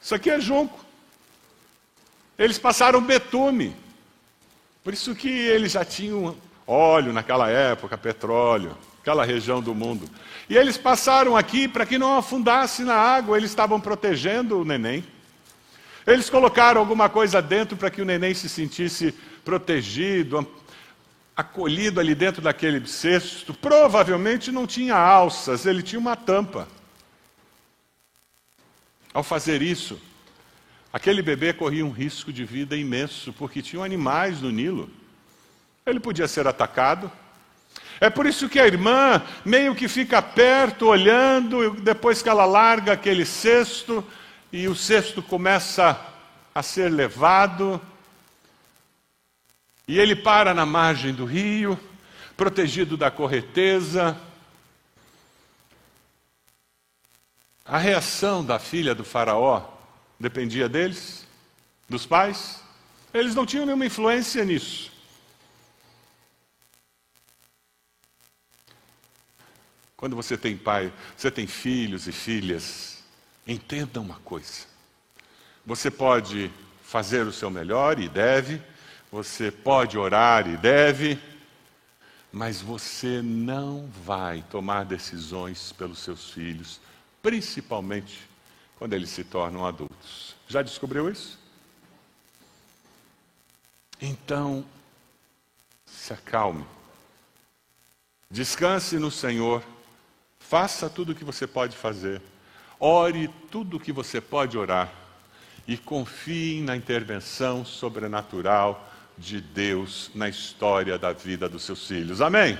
Isso 0.00 0.14
aqui 0.14 0.30
é 0.30 0.40
junco. 0.40 0.84
Eles 2.38 2.58
passaram 2.58 3.00
betume. 3.00 3.76
Por 4.88 4.94
isso 4.94 5.14
que 5.14 5.28
eles 5.28 5.72
já 5.72 5.84
tinham 5.84 6.34
óleo 6.66 7.12
naquela 7.12 7.50
época, 7.50 7.98
petróleo, 7.98 8.74
aquela 9.02 9.22
região 9.22 9.60
do 9.60 9.74
mundo. 9.74 10.08
E 10.48 10.56
eles 10.56 10.78
passaram 10.78 11.36
aqui 11.36 11.68
para 11.68 11.84
que 11.84 11.98
não 11.98 12.16
afundasse 12.16 12.82
na 12.84 12.94
água, 12.94 13.36
eles 13.36 13.50
estavam 13.50 13.78
protegendo 13.78 14.58
o 14.58 14.64
neném. 14.64 15.04
Eles 16.06 16.30
colocaram 16.30 16.80
alguma 16.80 17.06
coisa 17.10 17.42
dentro 17.42 17.76
para 17.76 17.90
que 17.90 18.00
o 18.00 18.04
neném 18.06 18.32
se 18.32 18.48
sentisse 18.48 19.12
protegido, 19.44 20.50
acolhido 21.36 22.00
ali 22.00 22.14
dentro 22.14 22.40
daquele 22.40 22.86
cesto. 22.86 23.52
Provavelmente 23.52 24.50
não 24.50 24.66
tinha 24.66 24.96
alças, 24.96 25.66
ele 25.66 25.82
tinha 25.82 26.00
uma 26.00 26.16
tampa. 26.16 26.66
Ao 29.12 29.22
fazer 29.22 29.60
isso, 29.60 30.00
Aquele 30.92 31.20
bebê 31.20 31.52
corria 31.52 31.84
um 31.84 31.90
risco 31.90 32.32
de 32.32 32.44
vida 32.44 32.76
imenso, 32.76 33.32
porque 33.34 33.60
tinham 33.60 33.84
animais 33.84 34.40
no 34.40 34.50
Nilo. 34.50 34.90
Ele 35.84 36.00
podia 36.00 36.26
ser 36.26 36.46
atacado. 36.46 37.12
É 38.00 38.08
por 38.08 38.26
isso 38.26 38.48
que 38.48 38.58
a 38.58 38.66
irmã 38.66 39.22
meio 39.44 39.74
que 39.74 39.86
fica 39.86 40.22
perto, 40.22 40.86
olhando, 40.86 41.72
depois 41.80 42.22
que 42.22 42.28
ela 42.28 42.46
larga 42.46 42.92
aquele 42.92 43.26
cesto, 43.26 44.02
e 44.50 44.66
o 44.66 44.74
cesto 44.74 45.22
começa 45.22 46.00
a 46.54 46.62
ser 46.62 46.90
levado, 46.90 47.80
e 49.86 49.98
ele 49.98 50.16
para 50.16 50.54
na 50.54 50.64
margem 50.64 51.12
do 51.12 51.26
rio, 51.26 51.78
protegido 52.36 52.96
da 52.96 53.10
correnteza. 53.10 54.16
A 57.64 57.76
reação 57.76 58.44
da 58.44 58.58
filha 58.58 58.94
do 58.94 59.04
Faraó 59.04 59.77
Dependia 60.18 60.68
deles, 60.68 61.26
dos 61.88 62.04
pais. 62.04 62.60
Eles 63.14 63.34
não 63.34 63.46
tinham 63.46 63.64
nenhuma 63.64 63.86
influência 63.86 64.44
nisso. 64.44 64.90
Quando 69.96 70.14
você 70.14 70.36
tem 70.36 70.56
pai, 70.56 70.92
você 71.16 71.30
tem 71.30 71.46
filhos 71.46 72.06
e 72.06 72.12
filhas, 72.12 73.02
entenda 73.46 74.00
uma 74.00 74.16
coisa. 74.20 74.66
Você 75.66 75.90
pode 75.90 76.50
fazer 76.82 77.26
o 77.26 77.32
seu 77.32 77.50
melhor 77.50 77.98
e 77.98 78.08
deve, 78.08 78.62
você 79.10 79.50
pode 79.50 79.98
orar 79.98 80.46
e 80.46 80.56
deve, 80.56 81.18
mas 82.30 82.60
você 82.60 83.20
não 83.22 83.88
vai 84.04 84.44
tomar 84.50 84.84
decisões 84.84 85.72
pelos 85.72 85.98
seus 85.98 86.30
filhos, 86.30 86.80
principalmente 87.20 88.27
quando 88.78 88.92
eles 88.92 89.10
se 89.10 89.24
tornam 89.24 89.66
adultos. 89.66 90.36
Já 90.46 90.62
descobriu 90.62 91.10
isso? 91.10 91.38
Então, 94.00 94.64
se 95.84 96.12
acalme. 96.12 96.64
Descanse 98.30 98.98
no 98.98 99.10
Senhor. 99.10 99.62
Faça 100.38 100.88
tudo 100.88 101.12
o 101.12 101.14
que 101.14 101.24
você 101.24 101.46
pode 101.46 101.76
fazer. 101.76 102.22
Ore 102.78 103.28
tudo 103.50 103.76
o 103.76 103.80
que 103.80 103.92
você 103.92 104.20
pode 104.20 104.56
orar. 104.56 104.92
E 105.66 105.76
confie 105.76 106.62
na 106.62 106.76
intervenção 106.76 107.64
sobrenatural 107.64 108.88
de 109.18 109.40
Deus 109.40 110.10
na 110.14 110.28
história 110.28 110.96
da 110.96 111.12
vida 111.12 111.48
dos 111.48 111.64
seus 111.64 111.86
filhos. 111.86 112.20
Amém? 112.20 112.56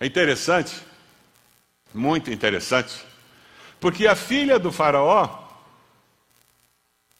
É 0.00 0.06
interessante, 0.06 0.80
muito 1.92 2.30
interessante, 2.30 3.04
porque 3.80 4.06
a 4.06 4.14
filha 4.14 4.58
do 4.58 4.72
Faraó 4.72 5.48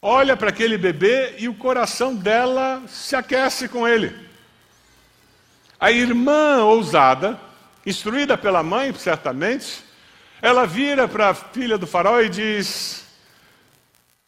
olha 0.01 0.37
para 0.37 0.51
aquele 0.51 0.79
bebê 0.79 1.37
e 1.39 1.49
o 1.49 1.55
coração 1.55 2.15
dela 2.15 2.83
se 2.87 3.15
aquece 3.17 3.69
com 3.69 3.87
ele. 3.87 4.15
A 5.79 5.93
irmã 5.93 6.65
ousada, 6.65 7.39
instruída 7.87 8.37
pela 8.37 8.63
mãe, 8.63 8.93
certamente, 8.95 9.85
ela 10.43 10.67
vira 10.67 11.07
para 11.07 11.31
a 11.31 11.35
filha 11.35 11.79
do 11.79 11.87
Faraó 11.87 12.21
e 12.21 12.29
diz: 12.29 13.07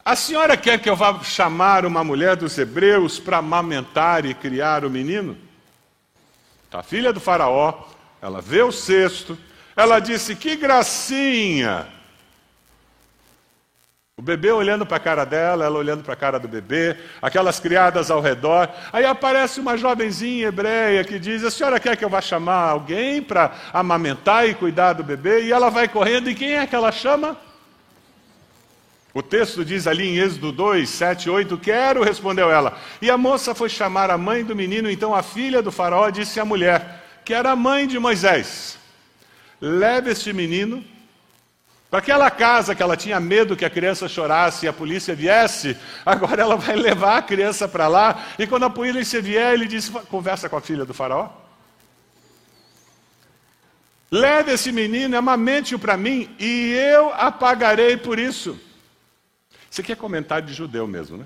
A 0.03 0.15
senhora 0.15 0.55
quer 0.55 0.79
que 0.79 0.89
eu 0.89 0.95
vá 0.95 1.21
chamar 1.23 1.85
uma 1.85 2.03
mulher 2.03 2.35
dos 2.35 2.57
hebreus 2.57 3.19
para 3.19 3.37
amamentar 3.37 4.25
e 4.25 4.33
criar 4.33 4.85
o 4.85 4.89
menino? 4.89 5.37
A 6.71 6.81
filha 6.81 7.11
do 7.11 7.19
Faraó, 7.19 7.85
ela 8.21 8.39
vê 8.39 8.61
o 8.61 8.71
cesto, 8.71 9.37
ela 9.75 9.99
disse: 9.99 10.35
Que 10.35 10.55
gracinha! 10.55 12.00
O 14.21 14.23
bebê 14.23 14.51
olhando 14.51 14.85
para 14.85 14.97
a 14.97 14.99
cara 14.99 15.25
dela, 15.25 15.65
ela 15.65 15.79
olhando 15.79 16.03
para 16.03 16.13
a 16.13 16.15
cara 16.15 16.37
do 16.37 16.47
bebê, 16.47 16.95
aquelas 17.19 17.59
criadas 17.59 18.11
ao 18.11 18.21
redor. 18.21 18.69
Aí 18.93 19.03
aparece 19.03 19.59
uma 19.59 19.75
jovenzinha 19.75 20.49
hebreia 20.49 21.03
que 21.03 21.17
diz: 21.17 21.43
A 21.43 21.49
senhora 21.49 21.79
quer 21.79 21.97
que 21.97 22.05
eu 22.05 22.09
vá 22.09 22.21
chamar 22.21 22.69
alguém 22.69 23.19
para 23.19 23.51
amamentar 23.73 24.47
e 24.47 24.53
cuidar 24.53 24.93
do 24.93 25.03
bebê? 25.03 25.45
E 25.45 25.51
ela 25.51 25.69
vai 25.69 25.87
correndo, 25.87 26.29
e 26.29 26.35
quem 26.35 26.55
é 26.55 26.67
que 26.67 26.75
ela 26.75 26.91
chama? 26.91 27.35
O 29.11 29.23
texto 29.23 29.65
diz 29.65 29.87
ali 29.87 30.07
em 30.07 30.19
Êxodo 30.19 30.51
2, 30.51 30.87
7, 30.87 31.27
8: 31.27 31.57
Quero, 31.57 32.03
respondeu 32.03 32.51
ela. 32.51 32.77
E 33.01 33.09
a 33.09 33.17
moça 33.17 33.55
foi 33.55 33.69
chamar 33.69 34.11
a 34.11 34.19
mãe 34.19 34.43
do 34.43 34.55
menino, 34.55 34.87
então 34.87 35.15
a 35.15 35.23
filha 35.23 35.63
do 35.63 35.71
faraó 35.71 36.11
disse 36.11 36.39
à 36.39 36.45
mulher, 36.45 37.03
que 37.25 37.33
era 37.33 37.49
a 37.49 37.55
mãe 37.55 37.87
de 37.87 37.97
Moisés: 37.97 38.77
Leve 39.59 40.11
este 40.11 40.31
menino 40.31 40.90
para 41.91 41.99
aquela 41.99 42.31
casa 42.31 42.73
que 42.73 42.81
ela 42.81 42.95
tinha 42.95 43.19
medo 43.19 43.57
que 43.57 43.65
a 43.65 43.69
criança 43.69 44.07
chorasse 44.07 44.65
e 44.65 44.69
a 44.69 44.71
polícia 44.71 45.13
viesse, 45.13 45.77
agora 46.05 46.41
ela 46.41 46.55
vai 46.55 46.77
levar 46.77 47.17
a 47.17 47.21
criança 47.21 47.67
para 47.67 47.89
lá. 47.89 48.27
E 48.39 48.47
quando 48.47 48.63
a 48.63 48.69
polícia 48.69 49.21
vier, 49.21 49.53
ele 49.53 49.67
diz: 49.67 49.89
conversa 50.09 50.47
com 50.47 50.55
a 50.55 50.61
filha 50.61 50.85
do 50.85 50.93
faraó. 50.93 51.29
Leve 54.09 54.53
esse 54.53 54.71
menino, 54.71 55.17
amamente-o 55.17 55.77
para 55.77 55.97
mim, 55.97 56.33
e 56.39 56.73
eu 56.73 57.13
a 57.13 57.29
pagarei 57.29 57.97
por 57.97 58.17
isso. 58.17 58.57
Isso 59.69 59.81
aqui 59.81 59.91
é 59.91 59.95
comentário 59.95 60.47
de 60.47 60.53
judeu 60.53 60.87
mesmo, 60.87 61.17
né? 61.17 61.25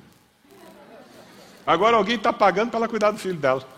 Agora 1.65 1.95
alguém 1.95 2.15
está 2.15 2.34
pagando 2.34 2.72
para 2.72 2.79
ela 2.79 2.88
cuidar 2.88 3.12
do 3.12 3.19
filho 3.19 3.38
dela. 3.38 3.75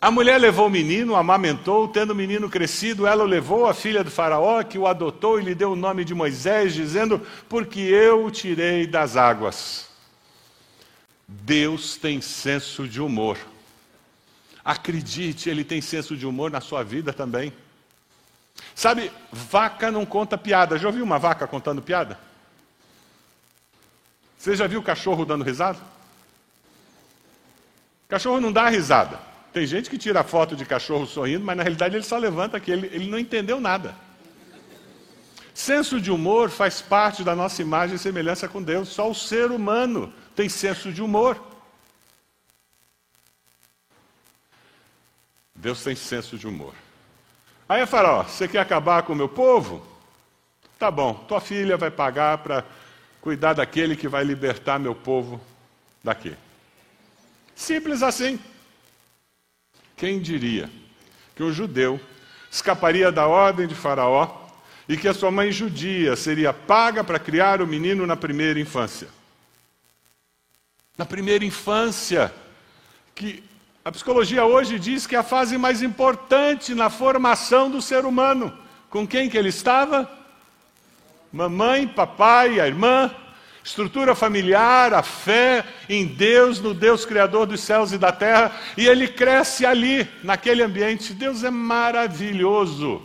A 0.00 0.10
mulher 0.10 0.38
levou 0.40 0.66
o 0.66 0.70
menino, 0.70 1.14
amamentou, 1.14 1.86
tendo 1.86 2.12
o 2.12 2.14
menino 2.14 2.48
crescido, 2.48 3.06
ela 3.06 3.22
o 3.22 3.26
levou 3.26 3.66
à 3.66 3.74
filha 3.74 4.02
do 4.02 4.10
faraó, 4.10 4.62
que 4.62 4.78
o 4.78 4.86
adotou 4.86 5.38
e 5.38 5.44
lhe 5.44 5.54
deu 5.54 5.72
o 5.72 5.76
nome 5.76 6.06
de 6.06 6.14
Moisés, 6.14 6.72
dizendo: 6.72 7.20
Porque 7.50 7.80
eu 7.80 8.24
o 8.24 8.30
tirei 8.30 8.86
das 8.86 9.14
águas. 9.14 9.90
Deus 11.28 11.96
tem 11.96 12.20
senso 12.22 12.88
de 12.88 13.00
humor. 13.00 13.36
Acredite, 14.64 15.50
Ele 15.50 15.64
tem 15.64 15.82
senso 15.82 16.16
de 16.16 16.26
humor 16.26 16.50
na 16.50 16.62
sua 16.62 16.82
vida 16.82 17.12
também. 17.12 17.52
Sabe, 18.74 19.12
vaca 19.30 19.90
não 19.90 20.06
conta 20.06 20.38
piada. 20.38 20.78
Já 20.78 20.88
ouviu 20.88 21.04
uma 21.04 21.18
vaca 21.18 21.46
contando 21.46 21.82
piada? 21.82 22.18
Você 24.38 24.56
já 24.56 24.66
viu 24.66 24.82
cachorro 24.82 25.26
dando 25.26 25.44
risada? 25.44 25.78
Cachorro 28.08 28.40
não 28.40 28.50
dá 28.50 28.66
risada. 28.68 29.29
Tem 29.52 29.66
gente 29.66 29.90
que 29.90 29.98
tira 29.98 30.22
foto 30.22 30.54
de 30.54 30.64
cachorro 30.64 31.06
sorrindo, 31.06 31.44
mas 31.44 31.56
na 31.56 31.62
realidade 31.62 31.96
ele 31.96 32.04
só 32.04 32.16
levanta 32.16 32.60
que 32.60 32.70
ele, 32.70 32.86
ele 32.92 33.10
não 33.10 33.18
entendeu 33.18 33.60
nada. 33.60 33.94
Senso 35.52 36.00
de 36.00 36.10
humor 36.10 36.48
faz 36.50 36.80
parte 36.80 37.24
da 37.24 37.34
nossa 37.34 37.60
imagem 37.60 37.96
e 37.96 37.98
semelhança 37.98 38.48
com 38.48 38.62
Deus. 38.62 38.88
Só 38.88 39.10
o 39.10 39.14
ser 39.14 39.50
humano 39.50 40.12
tem 40.36 40.48
senso 40.48 40.92
de 40.92 41.02
humor. 41.02 41.38
Deus 45.54 45.82
tem 45.82 45.94
senso 45.94 46.38
de 46.38 46.46
humor. 46.46 46.72
Aí 47.68 47.84
fala: 47.86 48.20
Ó, 48.20 48.22
você 48.22 48.48
quer 48.48 48.60
acabar 48.60 49.02
com 49.02 49.12
o 49.12 49.16
meu 49.16 49.28
povo? 49.28 49.86
Tá 50.78 50.90
bom, 50.90 51.12
tua 51.12 51.40
filha 51.40 51.76
vai 51.76 51.90
pagar 51.90 52.38
para 52.38 52.64
cuidar 53.20 53.52
daquele 53.52 53.94
que 53.94 54.08
vai 54.08 54.24
libertar 54.24 54.78
meu 54.78 54.94
povo 54.94 55.38
daqui. 56.02 56.34
Simples 57.54 58.02
assim. 58.02 58.40
Quem 60.00 60.18
diria 60.18 60.70
que 61.36 61.42
um 61.42 61.52
judeu 61.52 62.00
escaparia 62.50 63.12
da 63.12 63.26
ordem 63.26 63.66
de 63.66 63.74
Faraó 63.74 64.48
e 64.88 64.96
que 64.96 65.06
a 65.06 65.12
sua 65.12 65.30
mãe 65.30 65.52
judia 65.52 66.16
seria 66.16 66.54
paga 66.54 67.04
para 67.04 67.18
criar 67.18 67.60
o 67.60 67.66
menino 67.66 68.06
na 68.06 68.16
primeira 68.16 68.58
infância? 68.58 69.08
Na 70.96 71.04
primeira 71.04 71.44
infância, 71.44 72.32
que 73.14 73.44
a 73.84 73.92
psicologia 73.92 74.42
hoje 74.42 74.78
diz 74.78 75.06
que 75.06 75.14
é 75.14 75.18
a 75.18 75.22
fase 75.22 75.58
mais 75.58 75.82
importante 75.82 76.74
na 76.74 76.88
formação 76.88 77.70
do 77.70 77.82
ser 77.82 78.06
humano. 78.06 78.56
Com 78.88 79.06
quem 79.06 79.28
que 79.28 79.36
ele 79.36 79.50
estava? 79.50 80.10
Mamãe, 81.30 81.86
papai, 81.86 82.58
a 82.58 82.66
irmã, 82.66 83.14
Estrutura 83.70 84.16
familiar, 84.16 84.92
a 84.92 85.00
fé 85.00 85.64
em 85.88 86.04
Deus, 86.04 86.58
no 86.60 86.74
Deus 86.74 87.04
Criador 87.04 87.46
dos 87.46 87.60
céus 87.60 87.92
e 87.92 87.98
da 87.98 88.10
terra, 88.10 88.50
e 88.76 88.84
ele 88.84 89.06
cresce 89.06 89.64
ali, 89.64 90.08
naquele 90.24 90.60
ambiente. 90.60 91.14
Deus 91.14 91.44
é 91.44 91.50
maravilhoso. 91.50 93.00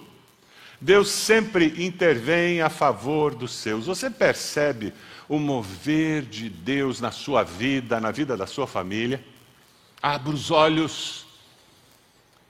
Deus 0.81 1.09
sempre 1.09 1.85
intervém 1.85 2.63
a 2.63 2.69
favor 2.69 3.35
dos 3.35 3.51
seus. 3.51 3.85
Você 3.85 4.09
percebe 4.09 4.91
o 5.29 5.37
mover 5.37 6.23
de 6.23 6.49
Deus 6.49 6.99
na 6.99 7.11
sua 7.11 7.43
vida, 7.43 7.99
na 7.99 8.09
vida 8.09 8.35
da 8.35 8.47
sua 8.47 8.65
família? 8.65 9.23
Abra 10.01 10.33
os 10.33 10.49
olhos, 10.49 11.27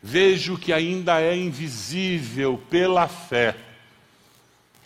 vejo 0.02 0.58
que 0.58 0.72
ainda 0.72 1.20
é 1.20 1.36
invisível 1.36 2.64
pela 2.70 3.10
fé, 3.10 3.58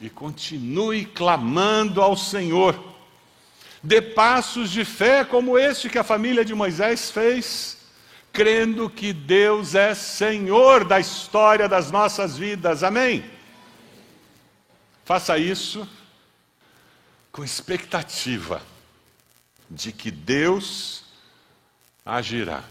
e 0.02 0.10
continue 0.10 1.06
clamando 1.06 2.02
ao 2.02 2.18
Senhor 2.18 2.89
Dê 3.82 4.02
passos 4.02 4.70
de 4.72 4.84
fé 4.84 5.24
como 5.24 5.58
este 5.58 5.90
que 5.90 5.98
a 5.98 6.04
família 6.04 6.44
de 6.44 6.54
Moisés 6.54 7.10
fez, 7.10 7.78
crendo 8.32 8.90
que 8.90 9.14
Deus 9.14 9.74
é 9.74 9.96
Senhor 9.96 10.84
da 10.84 11.00
história 11.00 11.68
das 11.68 11.90
nossas 11.90 12.38
vidas. 12.38 12.84
Amém? 12.84 13.24
Faça 15.06 15.38
isso 15.38 15.88
com 17.32 17.44
expectativa 17.44 18.62
de 19.70 19.92
que 19.92 20.12
Deus 20.12 21.06
agirá. 22.06 22.64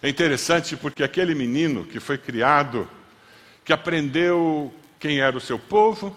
É 0.00 0.08
interessante 0.08 0.76
porque 0.76 1.02
aquele 1.02 1.34
menino 1.34 1.84
que 1.84 1.98
foi 1.98 2.16
criado, 2.16 2.88
que 3.64 3.72
aprendeu 3.72 4.72
quem 4.98 5.20
era 5.20 5.36
o 5.36 5.40
seu 5.40 5.58
povo, 5.58 6.16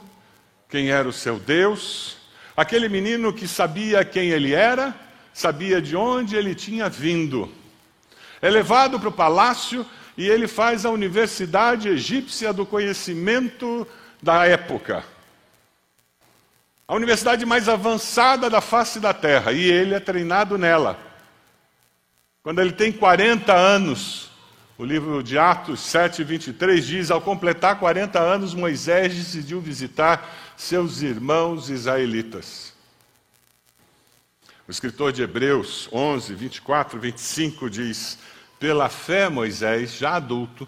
quem 0.70 0.92
era 0.92 1.08
o 1.08 1.14
seu 1.14 1.40
Deus, 1.40 2.21
Aquele 2.62 2.88
menino 2.88 3.34
que 3.34 3.48
sabia 3.48 4.06
quem 4.06 4.30
ele 4.30 4.54
era, 4.54 4.94
sabia 5.34 5.82
de 5.82 5.96
onde 5.96 6.36
ele 6.36 6.54
tinha 6.54 6.88
vindo. 6.88 7.52
É 8.40 8.52
levado 8.52 9.00
para 9.00 9.10
o 9.10 9.12
palácio 9.12 9.84
e 10.16 10.30
ele 10.30 10.48
faz 10.48 10.86
a 10.86 10.92
Universidade 10.92 11.90
Egípcia 11.90 12.54
do 12.54 12.64
Conhecimento 12.64 13.88
da 14.22 14.46
época. 14.46 15.04
A 16.88 16.94
universidade 16.94 17.48
mais 17.48 17.68
avançada 17.68 18.48
da 18.48 18.62
face 18.62 19.00
da 19.00 19.12
terra, 19.12 19.52
e 19.52 19.64
ele 19.64 19.96
é 19.96 20.00
treinado 20.00 20.56
nela. 20.56 21.00
Quando 22.44 22.62
ele 22.62 22.74
tem 22.74 22.92
40 22.92 23.52
anos, 23.52 24.30
o 24.78 24.86
livro 24.86 25.24
de 25.24 25.36
Atos 25.36 25.80
7, 25.80 26.24
23 26.24 26.86
diz: 26.86 27.10
Ao 27.10 27.20
completar 27.22 27.80
40 27.80 28.20
anos, 28.20 28.54
Moisés 28.54 29.16
decidiu 29.16 29.60
visitar 29.60 30.41
seus 30.62 31.02
irmãos 31.02 31.72
israelitas. 31.72 32.72
O 34.68 34.72
escritor 34.72 35.12
de 35.12 35.24
Hebreus 35.24 35.90
11, 35.92 36.36
24, 36.36 37.00
25 37.00 37.68
diz: 37.68 38.20
Pela 38.60 38.88
fé, 38.88 39.28
Moisés, 39.28 39.98
já 39.98 40.18
adulto, 40.18 40.68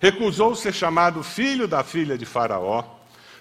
recusou 0.00 0.56
ser 0.56 0.72
chamado 0.72 1.22
filho 1.22 1.68
da 1.68 1.84
filha 1.84 2.16
de 2.16 2.24
Faraó, 2.24 2.82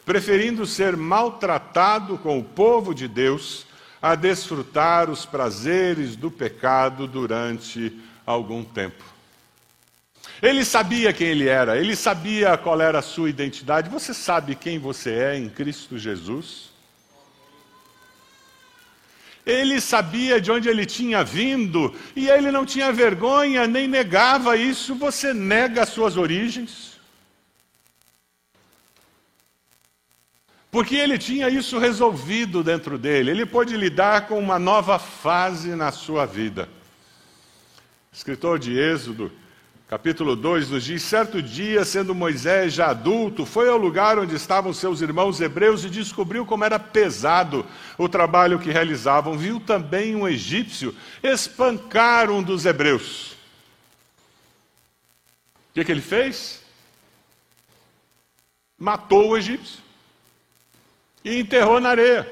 preferindo 0.05 0.65
ser 0.65 0.97
maltratado 0.97 2.17
com 2.17 2.37
o 2.37 2.43
povo 2.43 2.93
de 2.93 3.07
Deus 3.07 3.65
a 4.01 4.13
desfrutar 4.13 5.09
os 5.09 5.25
prazeres 5.25 6.17
do 6.17 6.29
pecado 6.29 7.07
durante 7.07 7.97
algum 8.25 8.61
tempo. 8.61 9.16
Ele 10.41 10.63
sabia 10.63 11.11
quem 11.11 11.27
ele 11.27 11.47
era, 11.47 11.77
ele 11.77 11.95
sabia 11.95 12.57
qual 12.57 12.79
era 12.79 12.99
a 12.99 13.01
sua 13.01 13.29
identidade. 13.29 13.89
Você 13.89 14.13
sabe 14.13 14.55
quem 14.55 14.77
você 14.77 15.11
é 15.11 15.37
em 15.37 15.49
Cristo 15.49 15.97
Jesus? 15.97 16.69
Ele 19.45 19.79
sabia 19.79 20.39
de 20.41 20.51
onde 20.51 20.67
ele 20.67 20.85
tinha 20.85 21.23
vindo 21.23 21.95
e 22.15 22.29
ele 22.29 22.51
não 22.51 22.65
tinha 22.65 22.91
vergonha 22.91 23.65
nem 23.65 23.87
negava 23.87 24.57
isso. 24.57 24.93
Você 24.95 25.33
nega 25.33 25.83
as 25.83 25.89
suas 25.89 26.17
origens? 26.17 26.97
Porque 30.69 30.95
ele 30.95 31.17
tinha 31.17 31.49
isso 31.49 31.79
resolvido 31.79 32.61
dentro 32.61 32.97
dele, 32.97 33.31
ele 33.31 33.45
pôde 33.45 33.75
lidar 33.75 34.27
com 34.27 34.37
uma 34.37 34.59
nova 34.59 34.99
fase 34.99 35.69
na 35.69 35.91
sua 35.91 36.25
vida. 36.25 36.69
escritor 38.11 38.59
de 38.59 38.77
Êxodo 38.77 39.31
Capítulo 39.87 40.35
2 40.35 40.69
nos 40.69 40.83
diz: 40.83 41.01
Certo 41.01 41.41
dia, 41.41 41.85
sendo 41.85 42.13
Moisés 42.13 42.73
já 42.73 42.89
adulto, 42.89 43.45
foi 43.45 43.69
ao 43.69 43.77
lugar 43.77 44.19
onde 44.19 44.35
estavam 44.35 44.73
seus 44.73 44.99
irmãos 44.99 45.39
hebreus 45.39 45.85
e 45.85 45.89
descobriu 45.89 46.45
como 46.45 46.65
era 46.65 46.77
pesado 46.77 47.65
o 47.97 48.09
trabalho 48.09 48.59
que 48.59 48.69
realizavam. 48.69 49.37
Viu 49.37 49.61
também 49.61 50.13
um 50.13 50.27
egípcio 50.27 50.93
espancar 51.23 52.29
um 52.29 52.43
dos 52.43 52.65
hebreus. 52.65 53.31
O 55.69 55.73
que, 55.75 55.85
que 55.85 55.91
ele 55.91 56.01
fez? 56.01 56.61
Matou 58.77 59.29
o 59.29 59.37
egípcio. 59.37 59.79
e 61.23 61.39
enterrou 61.39 61.79
na 61.79 61.89
areia. 61.89 62.29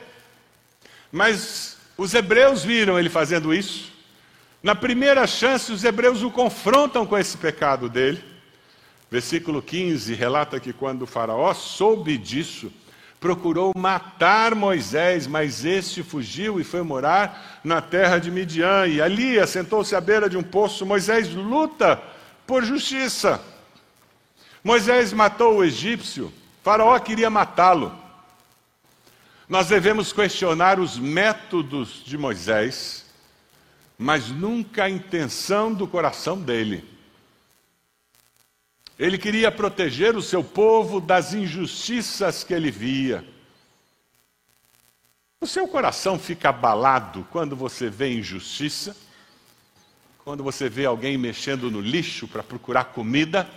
Mas 1.10 1.78
os 1.98 2.14
hebreus 2.14 2.66
viram 2.66 3.00
ele 3.00 3.10
fazendo 3.10 3.54
isso. 3.54 3.95
Na 4.66 4.74
primeira 4.74 5.28
chance, 5.28 5.72
os 5.72 5.84
hebreus 5.84 6.24
o 6.24 6.32
confrontam 6.32 7.06
com 7.06 7.16
esse 7.16 7.38
pecado 7.38 7.88
dele. 7.88 8.24
Versículo 9.12 9.62
15 9.62 10.16
relata 10.16 10.60
que 10.60 10.74
quando 10.74 11.04
o 11.04 11.06
Faraó 11.06 11.54
soube 11.54 12.18
disso, 12.18 12.74
procurou 13.20 13.74
matar 13.78 14.56
Moisés, 14.56 15.28
mas 15.28 15.64
este 15.64 16.02
fugiu 16.02 16.60
e 16.60 16.64
foi 16.64 16.82
morar 16.82 17.62
na 17.64 17.80
terra 17.80 18.18
de 18.18 18.32
Midian. 18.32 18.88
E 18.88 19.00
ali 19.00 19.38
assentou-se 19.38 19.96
à 19.96 20.02
beira 20.02 20.28
de 20.28 20.36
um 20.36 20.42
poço. 20.42 20.84
Moisés 20.84 21.32
luta 21.32 22.02
por 22.48 22.64
justiça. 22.64 23.40
Moisés 24.64 25.14
matou 25.14 25.58
o 25.58 25.64
egípcio, 25.64 26.34
Faraó 26.64 26.98
queria 26.98 27.30
matá-lo. 27.30 27.96
Nós 29.48 29.68
devemos 29.68 30.12
questionar 30.12 30.80
os 30.80 30.98
métodos 30.98 32.02
de 32.04 32.18
Moisés, 32.18 33.05
mas 33.98 34.30
nunca 34.30 34.86
a 34.86 34.90
intenção 34.90 35.74
do 35.74 35.88
coração 35.88 36.40
dele. 36.40 36.96
Ele 38.98 39.18
queria 39.18 39.52
proteger 39.52 40.16
o 40.16 40.22
seu 40.22 40.44
povo 40.44 41.02
das 41.02 41.34
injustiças 41.34 42.44
que 42.44 42.54
ele 42.54 42.72
via. 42.72 43.26
O 45.42 45.48
seu 45.48 45.68
coração 45.68 46.18
fica 46.18 46.50
abalado 46.50 47.28
quando 47.30 47.56
você 47.56 47.90
vê 47.90 48.14
injustiça, 48.14 48.96
quando 50.24 50.44
você 50.44 50.70
vê 50.70 50.86
alguém 50.86 51.18
mexendo 51.18 51.70
no 51.70 51.82
lixo 51.82 52.28
para 52.28 52.42
procurar 52.42 52.86
comida. 52.86 53.48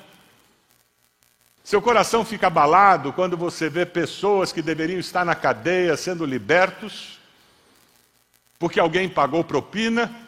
Seu 1.63 1.81
coração 1.81 2.25
fica 2.25 2.49
abalado 2.49 3.13
quando 3.13 3.37
você 3.37 3.71
vê 3.71 3.87
pessoas 3.87 4.53
que 4.53 4.61
deveriam 4.61 4.99
estar 4.99 5.25
na 5.25 5.35
cadeia 5.35 5.97
sendo 5.97 6.25
libertos, 6.25 7.19
porque 8.59 8.81
alguém 8.81 9.09
pagou 9.09 9.45
propina. 9.45 10.28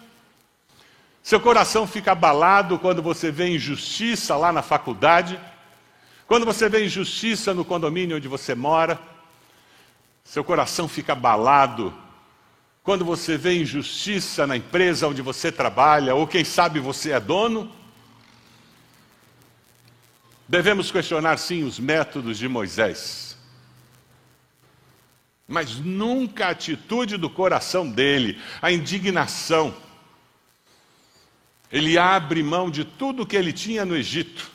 Seu 1.22 1.40
coração 1.40 1.87
fica 1.87 2.12
abalado 2.12 2.78
quando 2.78 3.02
você 3.02 3.30
vê 3.30 3.48
injustiça 3.48 4.37
lá 4.37 4.52
na 4.52 4.62
faculdade, 4.62 5.38
quando 6.26 6.46
você 6.46 6.68
vê 6.68 6.85
injustiça 6.85 7.52
no 7.52 7.64
condomínio 7.64 8.16
onde 8.16 8.28
você 8.28 8.54
mora. 8.54 8.98
Seu 10.24 10.44
coração 10.44 10.88
fica 10.88 11.12
abalado 11.12 11.92
quando 12.83 13.04
você 13.04 13.37
vê 13.37 13.61
injustiça 13.61 14.46
na 14.46 14.56
empresa 14.56 15.06
onde 15.06 15.22
você 15.22 15.52
trabalha, 15.52 16.14
ou 16.14 16.26
quem 16.26 16.44
sabe 16.44 16.80
você 16.80 17.12
é 17.12 17.20
dono. 17.20 17.70
Devemos 20.48 20.90
questionar, 20.90 21.37
sim, 21.37 21.62
os 21.62 21.78
métodos 21.78 22.38
de 22.38 22.48
Moisés. 22.48 23.37
Mas 25.46 25.76
nunca 25.76 26.46
a 26.46 26.50
atitude 26.50 27.16
do 27.16 27.28
coração 27.28 27.88
dele, 27.88 28.40
a 28.62 28.72
indignação. 28.72 29.74
Ele 31.72 31.96
abre 31.96 32.42
mão 32.42 32.70
de 32.70 32.85
tudo 32.85 33.26
que 33.26 33.37
ele 33.37 33.52
tinha 33.52 33.85
no 33.85 33.96
Egito. 33.96 34.50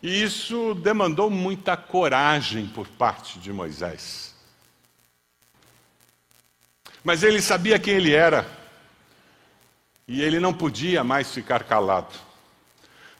E 0.00 0.22
isso 0.22 0.74
demandou 0.74 1.28
muita 1.28 1.76
coragem 1.76 2.66
por 2.66 2.86
parte 2.86 3.38
de 3.38 3.52
Moisés. 3.52 4.34
Mas 7.02 7.22
ele 7.22 7.42
sabia 7.42 7.78
quem 7.78 7.94
ele 7.94 8.12
era. 8.12 8.46
E 10.06 10.22
ele 10.22 10.38
não 10.38 10.54
podia 10.54 11.02
mais 11.02 11.32
ficar 11.32 11.64
calado. 11.64 12.14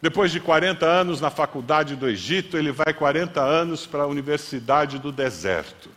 Depois 0.00 0.30
de 0.30 0.38
40 0.38 0.86
anos 0.86 1.20
na 1.20 1.30
faculdade 1.30 1.96
do 1.96 2.08
Egito, 2.08 2.56
ele 2.56 2.70
vai 2.70 2.94
40 2.94 3.42
anos 3.42 3.84
para 3.84 4.04
a 4.04 4.06
Universidade 4.06 5.00
do 5.00 5.10
Deserto. 5.10 5.90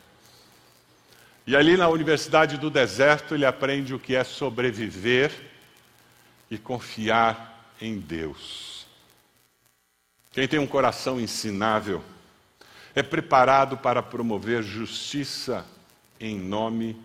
E 1.45 1.55
ali 1.55 1.77
na 1.77 1.87
Universidade 1.87 2.57
do 2.57 2.71
Deserto 2.71 3.35
ele 3.35 3.45
aprende 3.45 3.93
o 3.93 3.99
que 3.99 4.15
é 4.15 4.23
sobreviver 4.23 5.50
e 6.51 6.57
confiar 6.57 7.73
em 7.79 7.97
Deus. 7.97 8.85
Quem 10.31 10.47
tem 10.47 10.59
um 10.59 10.67
coração 10.67 11.19
ensinável 11.19 12.03
é 12.93 13.01
preparado 13.01 13.77
para 13.77 14.03
promover 14.03 14.61
justiça 14.61 15.65
em 16.19 16.37
nome 16.37 17.01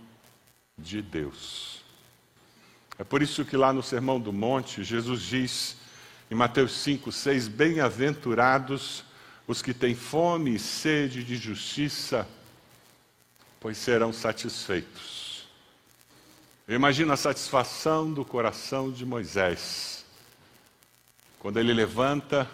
de 0.77 1.01
Deus. 1.01 1.81
É 2.99 3.05
por 3.05 3.23
isso 3.23 3.45
que 3.45 3.57
lá 3.57 3.73
no 3.73 3.83
Sermão 3.83 4.19
do 4.19 4.33
Monte, 4.33 4.83
Jesus 4.83 5.23
diz 5.23 5.77
em 6.31 6.35
Mateus 6.35 6.73
5, 6.73 7.13
6, 7.13 7.47
bem-aventurados 7.47 9.05
os 9.47 9.63
que 9.63 9.73
têm 9.73 9.95
fome 9.95 10.57
e 10.57 10.59
sede 10.59 11.23
de 11.23 11.37
justiça, 11.37 12.27
pois 13.61 13.79
serão 13.79 14.13
satisfeitos. 14.13 15.16
Eu 16.69 16.75
imagino 16.75 17.13
a 17.13 17.17
satisfação 17.17 18.13
do 18.13 18.25
coração 18.25 18.91
de 18.91 19.07
Moisés, 19.07 20.05
quando 21.39 21.61
ele 21.61 21.73
levanta 21.73 22.51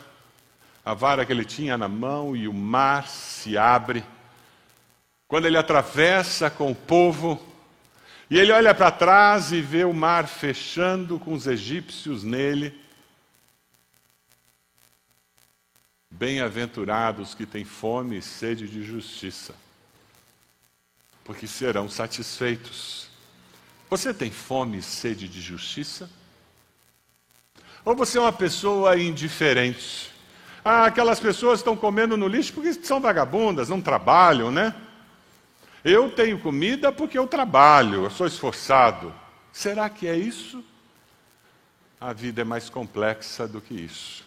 a 0.85 0.92
vara 0.92 1.25
que 1.25 1.33
ele 1.33 1.46
tinha 1.46 1.79
na 1.79 1.88
mão 1.88 2.37
e 2.37 2.46
o 2.46 2.53
mar 2.53 3.09
se 3.09 3.57
abre, 3.57 4.05
quando 5.27 5.46
ele 5.46 5.57
atravessa 5.57 6.51
com 6.51 6.70
o 6.70 6.75
povo, 6.75 7.40
e 8.29 8.38
ele 8.38 8.53
olha 8.53 8.75
para 8.75 8.90
trás 8.90 9.51
e 9.51 9.62
vê 9.62 9.83
o 9.85 9.94
mar 9.94 10.29
fechando 10.29 11.18
com 11.18 11.33
os 11.33 11.46
egípcios 11.46 12.22
nele, 12.22 12.83
Bem-aventurados 16.14 17.35
que 17.35 17.46
têm 17.46 17.64
fome 17.64 18.18
e 18.18 18.22
sede 18.22 18.68
de 18.68 18.85
justiça, 18.85 19.55
porque 21.25 21.46
serão 21.46 21.88
satisfeitos. 21.88 23.12
Você 23.93 24.15
tem 24.15 24.31
fome 24.31 24.79
e 24.79 24.83
sede 24.83 25.29
de 25.29 25.39
justiça? 25.39 26.09
Ou 27.85 27.95
você 27.95 28.17
é 28.17 28.23
uma 28.23 28.33
pessoa 28.33 28.99
indiferente? 28.99 30.11
Ah, 30.65 30.87
aquelas 30.87 31.21
pessoas 31.21 31.59
estão 31.59 31.77
comendo 31.77 32.17
no 32.17 32.27
lixo 32.27 32.55
porque 32.55 32.73
são 32.73 33.03
vagabundas, 33.03 33.69
não 33.69 33.83
trabalham, 33.83 34.51
né? 34.51 34.75
Eu 35.85 36.11
tenho 36.11 36.41
comida 36.41 36.91
porque 36.91 37.19
eu 37.19 37.27
trabalho, 37.27 38.05
eu 38.05 38.11
sou 38.11 38.27
esforçado. 38.27 39.15
Será 39.53 39.91
que 39.91 40.07
é 40.07 40.17
isso? 40.17 40.65
A 42.01 42.15
vida 42.15 42.41
é 42.41 42.45
mais 42.45 42.71
complexa 42.71 43.47
do 43.47 43.61
que 43.61 43.75
isso. 43.75 44.25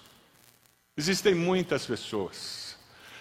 Existem 0.95 1.33
muitas 1.33 1.87
pessoas 1.87 2.64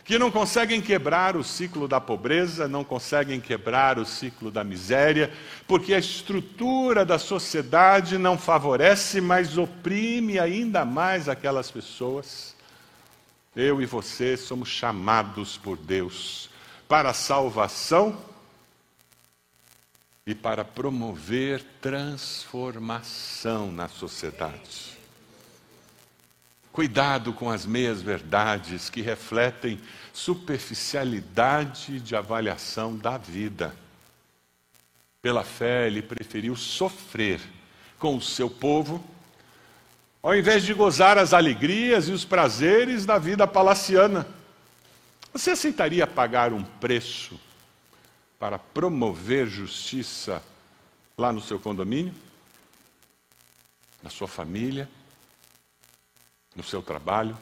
que 0.05 0.19
não 0.19 0.31
conseguem 0.31 0.83
quebrar 0.83 1.35
o 1.35 1.43
ciclo 1.43 1.89
da 1.89 1.99
pobreza, 1.99 2.69
não 2.69 2.85
conseguem 2.85 3.41
quebrar 3.41 3.99
o 3.99 4.05
ciclo 4.05 4.51
da 4.51 4.63
miséria, 4.63 5.33
porque 5.67 5.95
a 5.95 5.99
estrutura 5.99 7.07
da 7.07 7.19
sociedade 7.19 8.19
não 8.19 8.37
favorece, 8.37 9.19
mas 9.21 9.57
oprime 9.57 10.39
ainda 10.39 10.85
mais 10.85 11.27
aquelas 11.27 11.71
pessoas. 11.71 12.55
Eu 13.57 13.81
e 13.81 13.87
você 13.87 14.37
somos 14.37 14.69
chamados 14.69 15.57
por 15.57 15.79
Deus 15.79 16.51
para 16.87 17.11
a 17.11 17.15
salvação 17.15 18.15
e 20.27 20.35
para 20.35 20.65
promover 20.65 21.65
transformação 21.81 23.73
na 23.73 23.89
sociedade. 23.89 24.94
Cuidado 26.75 27.33
com 27.33 27.49
as 27.49 27.65
meias 27.65 28.03
verdades 28.03 28.91
que 28.91 29.01
refletem 29.01 29.81
superficialidade 30.13 32.01
de 32.01 32.17
avaliação 32.17 32.97
da 32.97 33.17
vida. 33.17 33.73
Pela 35.23 35.45
fé, 35.45 35.87
ele 35.87 36.03
preferiu 36.03 36.57
sofrer 36.57 37.41
com 37.97 38.17
o 38.17 38.21
seu 38.21 38.51
povo, 38.51 39.05
ao 40.21 40.35
invés 40.35 40.65
de 40.65 40.75
gozar 40.75 41.17
as 41.17 41.33
alegrias 41.33 42.09
e 42.09 42.11
os 42.11 42.25
prazeres 42.25 43.07
da 43.07 43.19
vida 43.19 43.47
palaciana. 43.47 44.27
Você 45.33 45.53
aceitaria 45.53 46.09
pagar 46.09 46.53
um 46.53 46.65
preço 46.65 47.39
para 48.37 48.59
promover 48.59 49.47
justiça 49.47 50.43
lá 51.17 51.33
no 51.33 51.41
seu 51.41 51.61
condomínio? 51.61 52.13
Na 54.03 54.11
sua 54.11 54.27
família? 54.27 54.91
No 56.55 56.63
seu 56.63 56.83
trabalho. 56.83 57.37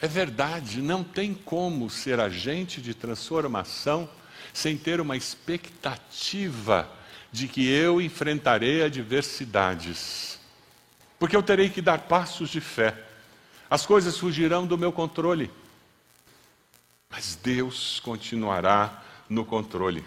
É 0.00 0.06
verdade, 0.06 0.82
não 0.82 1.02
tem 1.02 1.32
como 1.32 1.88
ser 1.88 2.20
agente 2.20 2.82
de 2.82 2.94
transformação 2.94 4.08
sem 4.52 4.76
ter 4.76 5.00
uma 5.00 5.16
expectativa 5.16 6.90
de 7.32 7.48
que 7.48 7.68
eu 7.68 8.00
enfrentarei 8.00 8.82
adversidades. 8.84 10.38
Porque 11.18 11.34
eu 11.34 11.42
terei 11.42 11.70
que 11.70 11.80
dar 11.80 12.00
passos 12.00 12.50
de 12.50 12.60
fé. 12.60 13.02
As 13.68 13.86
coisas 13.86 14.18
fugirão 14.18 14.66
do 14.66 14.76
meu 14.76 14.92
controle. 14.92 15.50
Mas 17.10 17.36
Deus 17.42 17.98
continuará 18.00 19.02
no 19.28 19.44
controle. 19.44 20.04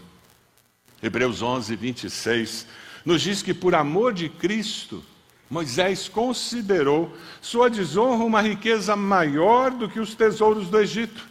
Hebreus 1.02 1.42
11, 1.42 1.76
26 1.76 2.68
nos 3.06 3.22
diz 3.22 3.42
que 3.42 3.54
por 3.54 3.74
amor 3.74 4.14
de 4.14 4.28
Cristo, 4.28 5.04
Moisés 5.50 6.10
considerou 6.10 7.16
sua 7.42 7.70
desonra 7.70 8.26
uma 8.26 8.42
riqueza 8.42 8.96
maior 8.96 9.72
do 9.72 9.88
que 9.88 10.00
os 10.00 10.14
tesouros 10.14 10.68
do 10.68 10.78
Egito, 10.78 11.26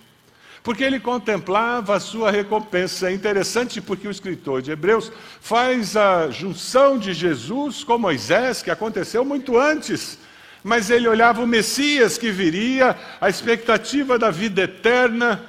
porque 0.62 0.82
ele 0.82 0.98
contemplava 0.98 1.94
a 1.94 2.00
sua 2.00 2.30
recompensa. 2.30 3.10
É 3.10 3.14
interessante 3.14 3.80
porque 3.80 4.08
o 4.08 4.10
escritor 4.10 4.62
de 4.62 4.70
Hebreus 4.70 5.12
faz 5.40 5.96
a 5.96 6.30
junção 6.30 6.98
de 6.98 7.12
Jesus 7.12 7.84
com 7.84 7.98
Moisés, 7.98 8.62
que 8.62 8.70
aconteceu 8.70 9.24
muito 9.24 9.58
antes. 9.58 10.18
Mas 10.64 10.90
ele 10.90 11.06
olhava 11.06 11.42
o 11.42 11.46
Messias 11.46 12.18
que 12.18 12.32
viria, 12.32 12.96
a 13.20 13.28
expectativa 13.28 14.18
da 14.18 14.30
vida 14.30 14.62
eterna, 14.62 15.40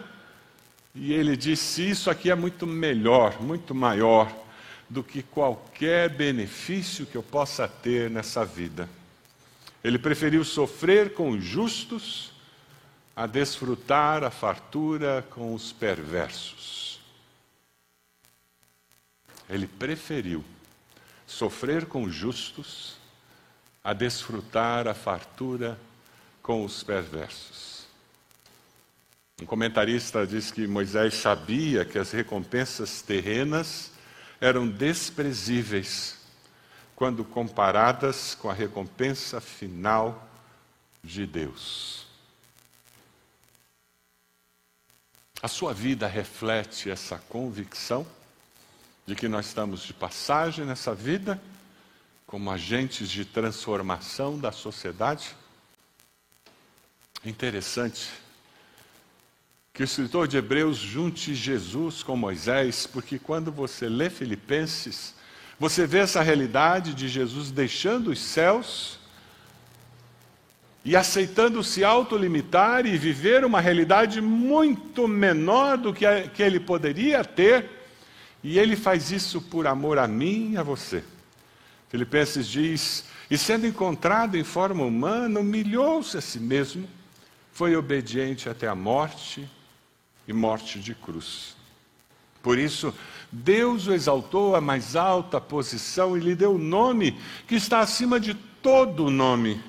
e 0.93 1.13
ele 1.13 1.35
disse: 1.35 1.89
Isso 1.89 2.09
aqui 2.09 2.29
é 2.29 2.35
muito 2.35 2.67
melhor, 2.67 3.41
muito 3.41 3.73
maior 3.73 4.31
do 4.89 5.03
que 5.03 5.21
qualquer 5.21 6.09
benefício 6.09 7.05
que 7.05 7.15
eu 7.15 7.23
possa 7.23 7.67
ter 7.67 8.09
nessa 8.09 8.45
vida. 8.45 8.89
Ele 9.83 9.99
preferiu 9.99 10.43
sofrer 10.43 11.13
com 11.13 11.31
os 11.31 11.43
justos 11.43 12.31
a 13.15 13.25
desfrutar 13.25 14.23
a 14.23 14.29
fartura 14.29 15.25
com 15.29 15.53
os 15.53 15.71
perversos. 15.71 16.99
Ele 19.49 19.67
preferiu 19.67 20.43
sofrer 21.25 21.85
com 21.85 22.03
os 22.03 22.13
justos 22.13 22.97
a 23.83 23.93
desfrutar 23.93 24.87
a 24.87 24.93
fartura 24.93 25.79
com 26.41 26.63
os 26.63 26.83
perversos. 26.83 27.85
Um 29.41 29.45
comentarista 29.45 30.25
diz 30.25 30.51
que 30.51 30.65
Moisés 30.65 31.13
sabia 31.13 31.85
que 31.85 31.99
as 31.99 32.11
recompensas 32.11 33.01
terrenas 33.01 33.91
eram 34.39 34.67
desprezíveis 34.67 36.17
quando 36.95 37.23
comparadas 37.23 38.35
com 38.35 38.49
a 38.49 38.53
recompensa 38.53 39.39
final 39.39 40.27
de 41.03 41.25
Deus. 41.25 42.05
A 45.41 45.47
sua 45.47 45.73
vida 45.73 46.07
reflete 46.07 46.89
essa 46.89 47.17
convicção 47.29 48.05
de 49.05 49.15
que 49.15 49.27
nós 49.27 49.47
estamos 49.47 49.83
de 49.83 49.93
passagem 49.93 50.65
nessa 50.65 50.93
vida, 50.93 51.41
como 52.25 52.51
agentes 52.51 53.09
de 53.09 53.23
transformação 53.23 54.37
da 54.37 54.51
sociedade? 54.51 55.35
Interessante 57.23 58.09
que 59.77 59.83
o 59.83 59.85
escritor 59.85 60.27
de 60.27 60.37
Hebreus 60.37 60.75
junte 60.77 61.35
Jesus 61.35 62.01
com 62.01 62.17
Moisés, 62.17 62.87
porque 62.87 63.19
quando 63.19 63.51
você 63.51 63.87
lê 63.87 64.09
Filipenses, 64.09 65.13
você 65.59 65.85
vê 65.85 65.99
essa 65.99 66.19
realidade 66.23 66.95
de 66.95 67.07
Jesus 67.07 67.51
deixando 67.51 68.09
os 68.09 68.17
céus 68.17 68.97
e 70.83 70.95
aceitando 70.95 71.63
se 71.63 71.83
autolimitar 71.83 72.87
e 72.87 72.97
viver 72.97 73.45
uma 73.45 73.61
realidade 73.61 74.19
muito 74.19 75.07
menor 75.07 75.77
do 75.77 75.93
que, 75.93 76.07
a, 76.07 76.27
que 76.27 76.41
ele 76.41 76.59
poderia 76.59 77.23
ter, 77.23 77.69
e 78.43 78.57
ele 78.57 78.75
faz 78.75 79.11
isso 79.11 79.39
por 79.39 79.67
amor 79.67 79.99
a 79.99 80.07
mim 80.07 80.53
e 80.53 80.57
a 80.57 80.63
você. 80.63 81.03
Filipenses 81.87 82.47
diz: 82.47 83.05
E 83.29 83.37
sendo 83.37 83.67
encontrado 83.67 84.37
em 84.37 84.43
forma 84.43 84.83
humana, 84.83 85.39
humilhou-se 85.39 86.17
a 86.17 86.21
si 86.21 86.39
mesmo, 86.39 86.89
foi 87.53 87.75
obediente 87.75 88.49
até 88.49 88.67
a 88.67 88.73
morte 88.73 89.47
e 90.27 90.33
morte 90.33 90.79
de 90.79 90.93
cruz. 90.93 91.55
Por 92.43 92.57
isso, 92.57 92.93
Deus 93.31 93.87
o 93.87 93.93
exaltou 93.93 94.55
à 94.55 94.61
mais 94.61 94.95
alta 94.95 95.39
posição 95.39 96.17
e 96.17 96.19
lhe 96.19 96.35
deu 96.35 96.55
o 96.55 96.59
nome 96.59 97.19
que 97.47 97.55
está 97.55 97.79
acima 97.79 98.19
de 98.19 98.33
todo 98.33 99.09
nome 99.09 99.61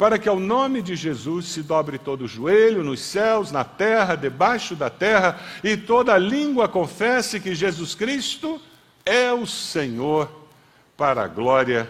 para 0.00 0.18
que 0.18 0.30
ao 0.30 0.40
nome 0.40 0.80
de 0.80 0.96
Jesus 0.96 1.44
se 1.44 1.62
dobre 1.62 1.98
todo 1.98 2.22
o 2.22 2.26
joelho, 2.26 2.82
nos 2.82 3.00
céus, 3.00 3.52
na 3.52 3.64
terra, 3.64 4.16
debaixo 4.16 4.74
da 4.74 4.88
terra, 4.88 5.38
e 5.62 5.76
toda 5.76 6.16
língua 6.16 6.66
confesse 6.66 7.38
que 7.38 7.54
Jesus 7.54 7.94
Cristo 7.94 8.58
é 9.04 9.30
o 9.30 9.46
Senhor, 9.46 10.48
para 10.96 11.24
a 11.24 11.28
glória 11.28 11.86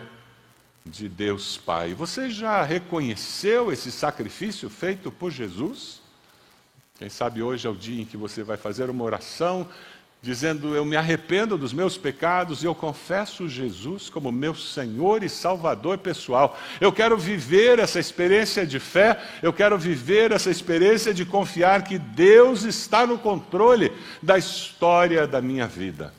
de 0.85 1.09
Deus 1.09 1.57
Pai. 1.57 1.95
Você 1.95 2.29
já 2.29 2.65
reconheceu 2.65 3.71
esse 3.71 3.93
sacrifício 3.93 4.69
feito 4.69 5.13
por 5.13 5.31
Jesus? 5.31 6.00
Quem 7.01 7.09
sabe 7.09 7.43
hoje 7.43 7.67
é 7.67 7.71
o 7.71 7.75
dia 7.75 8.03
em 8.03 8.05
que 8.05 8.19
você 8.19 8.43
vai 8.43 8.59
fazer 8.59 8.91
uma 8.91 9.03
oração 9.03 9.67
dizendo: 10.21 10.77
Eu 10.77 10.85
me 10.85 10.97
arrependo 10.97 11.57
dos 11.57 11.73
meus 11.73 11.97
pecados 11.97 12.63
e 12.63 12.67
eu 12.67 12.75
confesso 12.75 13.49
Jesus 13.49 14.11
como 14.11 14.31
meu 14.31 14.55
Senhor 14.55 15.25
e 15.25 15.29
Salvador 15.31 15.97
pessoal. 15.97 16.59
Eu 16.79 16.93
quero 16.93 17.17
viver 17.17 17.79
essa 17.79 17.99
experiência 17.99 18.67
de 18.67 18.79
fé, 18.79 19.19
eu 19.43 19.51
quero 19.51 19.79
viver 19.79 20.31
essa 20.31 20.51
experiência 20.51 21.15
de 21.15 21.25
confiar 21.25 21.85
que 21.85 21.99
Deus 21.99 22.65
está 22.65 23.07
no 23.07 23.19
controle 23.19 23.91
da 24.23 24.37
história 24.37 25.27
da 25.27 25.41
minha 25.41 25.67
vida. 25.67 26.13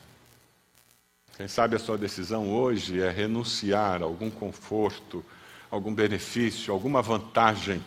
Quem 1.37 1.47
sabe 1.47 1.75
a 1.75 1.79
sua 1.79 1.95
decisão 1.95 2.51
hoje 2.51 2.99
é 2.99 3.11
renunciar 3.11 4.01
a 4.01 4.05
algum 4.05 4.31
conforto, 4.31 5.23
algum 5.69 5.93
benefício, 5.93 6.73
alguma 6.73 7.03
vantagem 7.03 7.79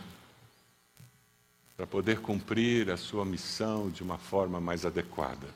para 1.76 1.86
poder 1.86 2.20
cumprir 2.20 2.90
a 2.90 2.96
sua 2.96 3.24
missão 3.24 3.90
de 3.90 4.02
uma 4.02 4.18
forma 4.18 4.60
mais 4.60 4.86
adequada. 4.86 5.46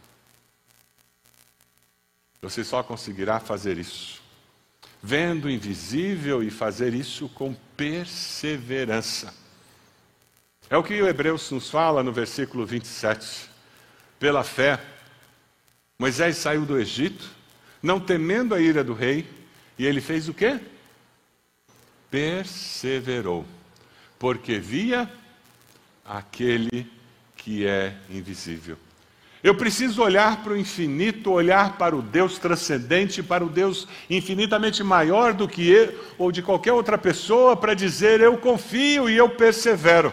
Você 2.43 2.63
só 2.65 2.83
conseguirá 2.83 3.41
fazer 3.41 3.79
isso 3.79 4.29
vendo 5.03 5.47
o 5.47 5.51
invisível 5.51 6.43
e 6.43 6.51
fazer 6.51 6.95
isso 6.95 7.29
com 7.29 7.55
perseverança. 7.77 9.35
É 10.69 10.77
o 10.77 10.83
que 10.83 11.01
o 11.01 11.09
Hebreus 11.09 11.51
nos 11.51 11.71
fala 11.71 12.03
no 12.03 12.13
versículo 12.13 12.67
27. 12.67 13.49
Pela 14.19 14.45
fé, 14.45 14.81
Moisés 15.99 16.37
saiu 16.37 16.67
do 16.67 16.79
Egito, 16.79 17.31
não 17.83 18.01
temendo 18.01 18.55
a 18.55 18.61
ira 18.61 18.83
do 18.83 18.93
rei, 18.93 19.29
e 19.79 19.87
ele 19.87 20.01
fez 20.01 20.29
o 20.29 20.35
quê? 20.35 20.61
Perseverou, 22.11 23.47
porque 24.19 24.59
via 24.59 25.11
aquele 26.09 26.91
que 27.37 27.67
é 27.67 27.95
invisível. 28.09 28.77
Eu 29.43 29.55
preciso 29.55 30.03
olhar 30.03 30.43
para 30.43 30.53
o 30.53 30.57
infinito, 30.57 31.31
olhar 31.31 31.77
para 31.77 31.95
o 31.95 32.03
Deus 32.03 32.39
transcendente, 32.39 33.23
para 33.23 33.45
o 33.45 33.49
Deus 33.49 33.87
infinitamente 34.11 34.83
maior 34.83 35.33
do 35.33 35.47
que 35.47 35.71
eu 35.71 35.95
ou 36.19 36.33
de 36.33 36.43
qualquer 36.43 36.73
outra 36.73 36.99
pessoa, 36.99 37.57
para 37.57 37.75
dizer: 37.75 38.21
Eu 38.21 38.37
confio 38.39 39.09
e 39.09 39.17
eu 39.17 39.29
persevero. 39.29 40.13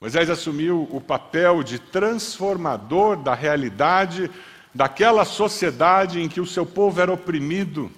Moisés 0.00 0.30
assumiu 0.30 0.88
o 0.90 1.00
papel 1.00 1.62
de 1.62 1.78
transformador 1.78 3.16
da 3.16 3.34
realidade 3.34 4.30
daquela 4.74 5.24
sociedade 5.24 6.20
em 6.20 6.28
que 6.28 6.40
o 6.40 6.46
seu 6.46 6.64
povo 6.64 7.00
era 7.00 7.12
oprimido. 7.12 7.90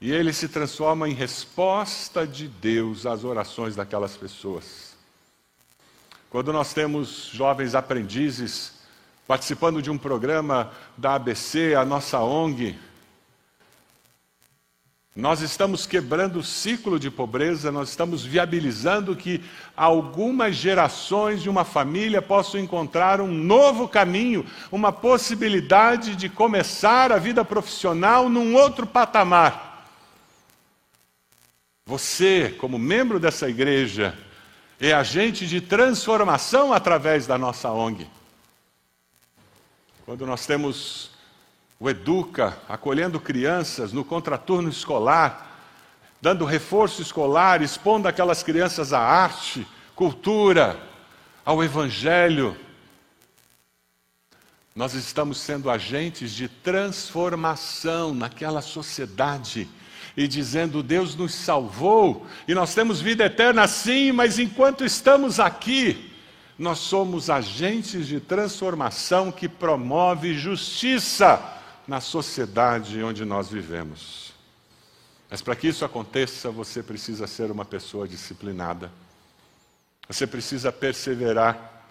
E 0.00 0.12
ele 0.12 0.32
se 0.32 0.48
transforma 0.48 1.08
em 1.08 1.12
resposta 1.12 2.26
de 2.26 2.46
Deus 2.46 3.04
às 3.04 3.24
orações 3.24 3.74
daquelas 3.74 4.16
pessoas. 4.16 4.96
Quando 6.30 6.52
nós 6.52 6.72
temos 6.72 7.30
jovens 7.32 7.74
aprendizes 7.74 8.74
participando 9.26 9.82
de 9.82 9.90
um 9.90 9.98
programa 9.98 10.70
da 10.96 11.14
ABC, 11.14 11.74
a 11.74 11.84
nossa 11.84 12.20
ONG, 12.20 12.78
nós 15.16 15.40
estamos 15.40 15.84
quebrando 15.84 16.38
o 16.38 16.44
ciclo 16.44 16.96
de 16.96 17.10
pobreza, 17.10 17.72
nós 17.72 17.88
estamos 17.88 18.24
viabilizando 18.24 19.16
que 19.16 19.42
algumas 19.76 20.54
gerações 20.54 21.42
de 21.42 21.50
uma 21.50 21.64
família 21.64 22.22
possam 22.22 22.60
encontrar 22.60 23.20
um 23.20 23.26
novo 23.26 23.88
caminho, 23.88 24.46
uma 24.70 24.92
possibilidade 24.92 26.14
de 26.14 26.28
começar 26.28 27.10
a 27.10 27.18
vida 27.18 27.44
profissional 27.44 28.28
num 28.28 28.54
outro 28.54 28.86
patamar. 28.86 29.67
Você, 31.88 32.54
como 32.58 32.78
membro 32.78 33.18
dessa 33.18 33.48
igreja, 33.48 34.14
é 34.78 34.92
agente 34.92 35.46
de 35.46 35.58
transformação 35.58 36.70
através 36.70 37.26
da 37.26 37.38
nossa 37.38 37.70
ONG. 37.70 38.06
Quando 40.04 40.26
nós 40.26 40.44
temos 40.44 41.12
o 41.80 41.88
Educa 41.88 42.58
acolhendo 42.68 43.18
crianças 43.18 43.90
no 43.90 44.04
contraturno 44.04 44.68
escolar, 44.68 45.62
dando 46.20 46.44
reforço 46.44 47.00
escolar, 47.00 47.62
expondo 47.62 48.06
aquelas 48.06 48.42
crianças 48.42 48.92
à 48.92 49.00
arte, 49.00 49.66
cultura, 49.96 50.78
ao 51.42 51.64
Evangelho, 51.64 52.54
nós 54.76 54.92
estamos 54.92 55.38
sendo 55.38 55.70
agentes 55.70 56.32
de 56.32 56.50
transformação 56.50 58.12
naquela 58.12 58.60
sociedade 58.60 59.66
e 60.18 60.26
dizendo: 60.26 60.82
Deus 60.82 61.14
nos 61.14 61.32
salvou 61.32 62.26
e 62.48 62.52
nós 62.52 62.74
temos 62.74 63.00
vida 63.00 63.24
eterna 63.24 63.68
sim, 63.68 64.10
mas 64.10 64.36
enquanto 64.36 64.84
estamos 64.84 65.38
aqui, 65.38 66.10
nós 66.58 66.80
somos 66.80 67.30
agentes 67.30 68.08
de 68.08 68.18
transformação 68.18 69.30
que 69.30 69.48
promove 69.48 70.34
justiça 70.34 71.40
na 71.86 72.00
sociedade 72.00 73.00
onde 73.00 73.24
nós 73.24 73.48
vivemos. 73.48 74.32
Mas 75.30 75.40
para 75.40 75.54
que 75.54 75.68
isso 75.68 75.84
aconteça, 75.84 76.50
você 76.50 76.82
precisa 76.82 77.28
ser 77.28 77.52
uma 77.52 77.64
pessoa 77.64 78.08
disciplinada. 78.08 78.90
Você 80.08 80.26
precisa 80.26 80.72
perseverar. 80.72 81.84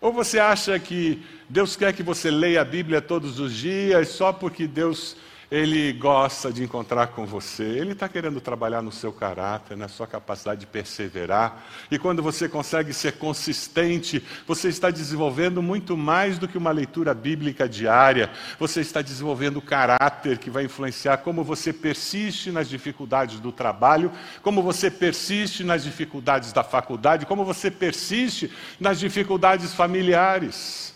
Ou 0.00 0.12
você 0.12 0.40
acha 0.40 0.76
que 0.80 1.24
Deus 1.48 1.76
quer 1.76 1.92
que 1.92 2.02
você 2.02 2.32
leia 2.32 2.62
a 2.62 2.64
Bíblia 2.64 3.00
todos 3.00 3.38
os 3.38 3.52
dias 3.52 4.08
só 4.08 4.32
porque 4.32 4.66
Deus 4.66 5.14
ele 5.50 5.92
gosta 5.92 6.52
de 6.52 6.62
encontrar 6.62 7.08
com 7.08 7.26
você. 7.26 7.64
Ele 7.64 7.90
está 7.90 8.08
querendo 8.08 8.40
trabalhar 8.40 8.80
no 8.80 8.92
seu 8.92 9.12
caráter, 9.12 9.76
na 9.76 9.88
sua 9.88 10.06
capacidade 10.06 10.60
de 10.60 10.66
perseverar. 10.66 11.66
E 11.90 11.98
quando 11.98 12.22
você 12.22 12.48
consegue 12.48 12.92
ser 12.92 13.18
consistente, 13.18 14.24
você 14.46 14.68
está 14.68 14.90
desenvolvendo 14.90 15.60
muito 15.60 15.96
mais 15.96 16.38
do 16.38 16.46
que 16.46 16.56
uma 16.56 16.70
leitura 16.70 17.12
bíblica 17.12 17.68
diária. 17.68 18.30
Você 18.60 18.80
está 18.80 19.02
desenvolvendo 19.02 19.56
o 19.56 19.62
caráter 19.62 20.38
que 20.38 20.50
vai 20.50 20.64
influenciar 20.64 21.18
como 21.18 21.42
você 21.42 21.72
persiste 21.72 22.52
nas 22.52 22.68
dificuldades 22.68 23.40
do 23.40 23.50
trabalho, 23.50 24.12
como 24.42 24.62
você 24.62 24.88
persiste 24.88 25.64
nas 25.64 25.82
dificuldades 25.82 26.52
da 26.52 26.62
faculdade, 26.62 27.26
como 27.26 27.44
você 27.44 27.72
persiste 27.72 28.52
nas 28.78 29.00
dificuldades 29.00 29.74
familiares. 29.74 30.94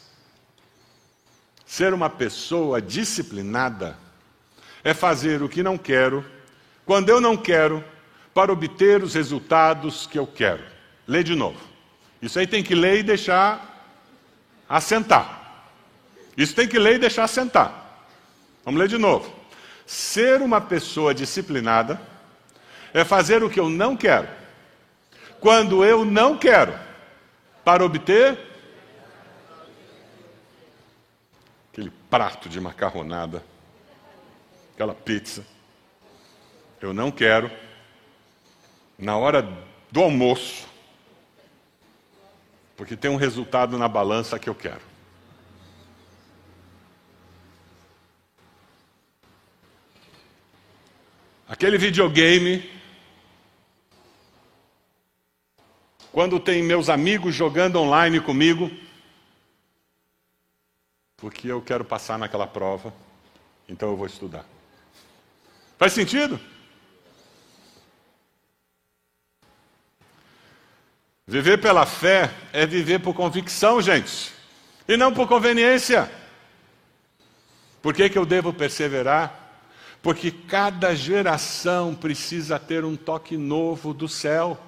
Ser 1.67 1.93
uma 1.93 2.09
pessoa 2.09 2.81
disciplinada 2.81 4.04
é 4.85 4.93
fazer 4.93 5.43
o 5.43 5.49
que 5.49 5.63
não 5.63 5.79
quero, 5.79 6.23
quando 6.85 7.09
eu 7.09 7.21
não 7.21 7.37
quero, 7.37 7.83
para 8.35 8.53
obter 8.53 9.03
os 9.03 9.15
resultados 9.15 10.07
que 10.07 10.19
eu 10.19 10.27
quero. 10.27 10.63
Lê 11.07 11.23
de 11.23 11.35
novo. 11.35 11.59
Isso 12.21 12.39
aí 12.39 12.47
tem 12.47 12.63
que 12.63 12.75
ler 12.75 12.99
e 12.99 13.03
deixar 13.03 13.97
assentar. 14.69 15.63
Isso 16.37 16.55
tem 16.55 16.69
que 16.69 16.79
ler 16.79 16.97
e 16.97 16.99
deixar 16.99 17.25
assentar. 17.25 18.03
Vamos 18.65 18.79
ler 18.79 18.89
de 18.89 18.99
novo. 18.99 19.35
Ser 19.87 20.43
uma 20.43 20.61
pessoa 20.61 21.15
disciplinada 21.15 22.01
é 22.93 23.05
fazer 23.05 23.43
o 23.43 23.51
que 23.51 23.61
eu 23.61 23.69
não 23.69 23.97
quero, 23.97 24.29
quando 25.41 25.85
eu 25.85 26.05
não 26.05 26.39
quero, 26.39 26.79
para 27.65 27.85
obter 27.85 28.39
aquele 31.73 31.93
prato 32.09 32.49
de 32.49 32.61
macarronada 32.61 33.43
aquela 34.75 34.95
pizza. 34.95 35.47
Eu 36.81 36.93
não 36.93 37.11
quero, 37.11 37.51
na 38.99 39.17
hora 39.17 39.43
do 39.91 40.03
almoço, 40.03 40.67
porque 42.77 42.97
tem 42.97 43.11
um 43.11 43.17
resultado 43.17 43.79
na 43.79 43.89
balança 43.89 44.39
que 44.39 44.49
eu 44.49 44.55
quero. 44.55 44.81
Aquele 51.47 51.79
videogame, 51.79 52.69
quando 56.11 56.41
tem 56.41 56.63
meus 56.63 56.89
amigos 56.89 57.35
jogando 57.35 57.79
online 57.79 58.21
comigo, 58.21 58.71
porque 61.17 61.47
eu 61.47 61.63
quero 61.63 61.85
passar 61.85 62.19
naquela 62.19 62.47
prova, 62.47 62.93
então 63.69 63.91
eu 63.91 63.97
vou 63.97 64.07
estudar. 64.07 64.54
Faz 65.85 65.93
sentido? 65.93 66.41
Viver 71.27 71.61
pela 71.61 71.85
fé 71.85 72.33
é 72.55 72.65
viver 72.65 73.01
por 73.01 73.13
convicção, 73.13 73.83
gente, 73.83 74.33
e 74.89 74.97
não 74.97 75.13
por 75.13 75.29
conveniência. 75.29 76.11
Por 77.83 77.93
que, 77.93 78.09
que 78.09 78.17
eu 78.17 78.25
devo 78.25 78.51
perseverar? 78.51 79.61
Porque 80.03 80.31
cada 80.31 80.95
geração 80.95 81.95
precisa 81.95 82.59
ter 82.59 82.83
um 82.83 82.97
toque 82.97 83.37
novo 83.37 83.93
do 83.93 84.09
céu. 84.09 84.59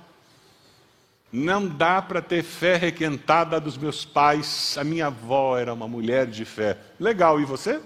Não 1.32 1.66
dá 1.66 2.02
para 2.02 2.20
ter 2.20 2.42
fé 2.42 2.76
requentada 2.76 3.58
dos 3.58 3.78
meus 3.78 4.04
pais. 4.04 4.76
A 4.76 4.84
minha 4.84 5.06
avó 5.06 5.56
era 5.56 5.72
uma 5.72 5.88
mulher 5.88 6.26
de 6.26 6.44
fé. 6.44 6.76
Legal, 7.00 7.40
e 7.40 7.46
você? 7.46 7.80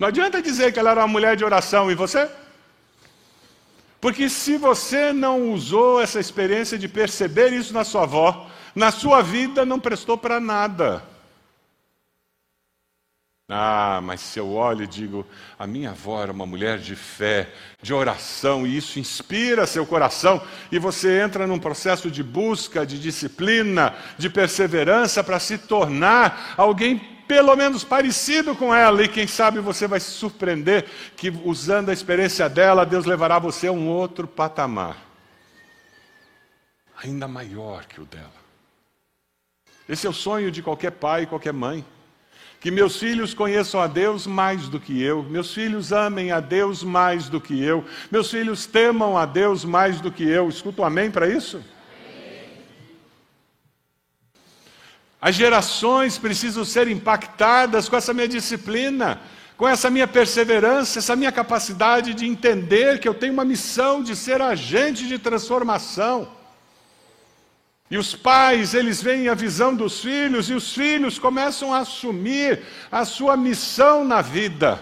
Não 0.00 0.08
adianta 0.08 0.40
dizer 0.40 0.72
que 0.72 0.78
ela 0.78 0.92
era 0.92 1.00
uma 1.02 1.06
mulher 1.06 1.36
de 1.36 1.44
oração 1.44 1.90
e 1.90 1.94
você? 1.94 2.26
Porque 4.00 4.30
se 4.30 4.56
você 4.56 5.12
não 5.12 5.52
usou 5.52 6.00
essa 6.00 6.18
experiência 6.18 6.78
de 6.78 6.88
perceber 6.88 7.52
isso 7.52 7.74
na 7.74 7.84
sua 7.84 8.04
avó, 8.04 8.48
na 8.74 8.90
sua 8.90 9.20
vida 9.20 9.66
não 9.66 9.78
prestou 9.78 10.16
para 10.16 10.40
nada. 10.40 11.02
Ah, 13.46 14.00
mas 14.02 14.20
se 14.20 14.38
eu 14.38 14.50
olho 14.50 14.84
e 14.84 14.86
digo, 14.86 15.26
a 15.58 15.66
minha 15.66 15.90
avó 15.90 16.22
era 16.22 16.32
uma 16.32 16.46
mulher 16.46 16.78
de 16.78 16.96
fé, 16.96 17.52
de 17.82 17.92
oração, 17.92 18.66
e 18.66 18.76
isso 18.76 18.98
inspira 18.98 19.66
seu 19.66 19.84
coração, 19.84 20.40
e 20.72 20.78
você 20.78 21.20
entra 21.20 21.46
num 21.46 21.58
processo 21.58 22.10
de 22.10 22.22
busca, 22.22 22.86
de 22.86 22.98
disciplina, 22.98 23.94
de 24.16 24.30
perseverança 24.30 25.22
para 25.22 25.38
se 25.38 25.58
tornar 25.58 26.54
alguém 26.56 27.09
pelo 27.30 27.54
menos 27.54 27.84
parecido 27.84 28.56
com 28.56 28.74
ela, 28.74 29.04
e 29.04 29.08
quem 29.08 29.24
sabe 29.24 29.60
você 29.60 29.86
vai 29.86 30.00
se 30.00 30.10
surpreender 30.10 30.84
que 31.16 31.30
usando 31.44 31.90
a 31.90 31.92
experiência 31.92 32.48
dela, 32.48 32.84
Deus 32.84 33.06
levará 33.06 33.38
você 33.38 33.68
a 33.68 33.72
um 33.72 33.86
outro 33.86 34.26
patamar, 34.26 34.96
ainda 37.00 37.28
maior 37.28 37.84
que 37.84 38.00
o 38.00 38.04
dela. 38.04 38.40
Esse 39.88 40.08
é 40.08 40.10
o 40.10 40.12
sonho 40.12 40.50
de 40.50 40.60
qualquer 40.60 40.90
pai 40.90 41.22
e 41.22 41.26
qualquer 41.26 41.52
mãe. 41.52 41.84
Que 42.58 42.68
meus 42.68 42.96
filhos 42.96 43.32
conheçam 43.32 43.80
a 43.80 43.86
Deus 43.86 44.26
mais 44.26 44.68
do 44.68 44.80
que 44.80 45.00
eu, 45.00 45.22
meus 45.22 45.54
filhos 45.54 45.92
amem 45.92 46.32
a 46.32 46.40
Deus 46.40 46.82
mais 46.82 47.28
do 47.28 47.40
que 47.40 47.62
eu, 47.62 47.84
meus 48.10 48.28
filhos 48.28 48.66
temam 48.66 49.16
a 49.16 49.24
Deus 49.24 49.64
mais 49.64 50.00
do 50.00 50.10
que 50.10 50.28
eu. 50.28 50.48
Escuta 50.48 50.82
um 50.82 50.84
amém 50.84 51.12
para 51.12 51.28
isso? 51.28 51.62
As 55.20 55.34
gerações 55.34 56.16
precisam 56.16 56.64
ser 56.64 56.88
impactadas 56.88 57.88
com 57.88 57.96
essa 57.96 58.14
minha 58.14 58.26
disciplina, 58.26 59.20
com 59.56 59.68
essa 59.68 59.90
minha 59.90 60.08
perseverança, 60.08 60.98
essa 60.98 61.14
minha 61.14 61.30
capacidade 61.30 62.14
de 62.14 62.24
entender 62.24 62.98
que 62.98 63.06
eu 63.06 63.12
tenho 63.12 63.34
uma 63.34 63.44
missão 63.44 64.02
de 64.02 64.16
ser 64.16 64.40
agente 64.40 65.06
de 65.06 65.18
transformação. 65.18 66.26
E 67.90 67.98
os 67.98 68.14
pais, 68.14 68.72
eles 68.72 69.02
veem 69.02 69.28
a 69.28 69.34
visão 69.34 69.74
dos 69.74 70.00
filhos 70.00 70.48
e 70.48 70.54
os 70.54 70.72
filhos 70.72 71.18
começam 71.18 71.74
a 71.74 71.80
assumir 71.80 72.62
a 72.90 73.04
sua 73.04 73.36
missão 73.36 74.04
na 74.04 74.22
vida. 74.22 74.80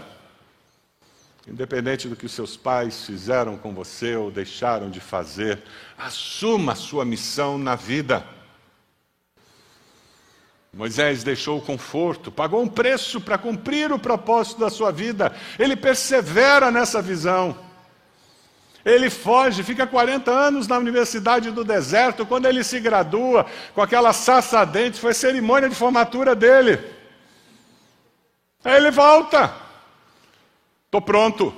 Independente 1.48 2.07
do 2.07 2.14
que 2.14 2.27
os 2.27 2.33
seus 2.33 2.57
pais 2.57 3.07
fizeram 3.07 3.57
com 3.57 3.74
você 3.74 4.14
ou 4.14 4.31
deixaram 4.31 4.90
de 4.90 5.01
fazer, 5.01 5.62
assuma 5.96 6.72
a 6.72 6.77
sua 6.77 7.05
missão 7.05 7.57
na 7.57 7.74
vida. 7.74 8.38
Moisés 10.72 11.24
deixou 11.24 11.59
o 11.59 11.62
conforto, 11.62 12.31
pagou 12.31 12.62
um 12.62 12.68
preço 12.68 13.20
para 13.20 13.38
cumprir 13.38 13.90
o 13.90 13.98
propósito 13.98 14.61
da 14.61 14.70
sua 14.70 14.92
vida. 14.92 15.35
Ele 15.59 15.74
persevera 15.74 16.70
nessa 16.70 17.00
visão. 17.00 17.59
Ele 18.85 19.11
foge, 19.11 19.62
fica 19.62 19.87
40 19.87 20.31
anos 20.31 20.68
na 20.68 20.78
universidade 20.78 21.50
do 21.50 21.64
deserto. 21.64 22.24
Quando 22.24 22.46
ele 22.46 22.62
se 22.62 22.78
gradua 22.81 23.44
com 23.74 23.83
aquela 23.83 24.12
saça 24.12 24.64
dente, 24.64 25.00
foi 25.00 25.14
cerimônia 25.14 25.68
de 25.68 25.74
formatura 25.74 26.35
dele. 26.35 26.78
Aí 28.64 28.76
ele 28.76 28.90
volta. 28.90 29.52
Estou 30.87 31.02
pronto. 31.02 31.54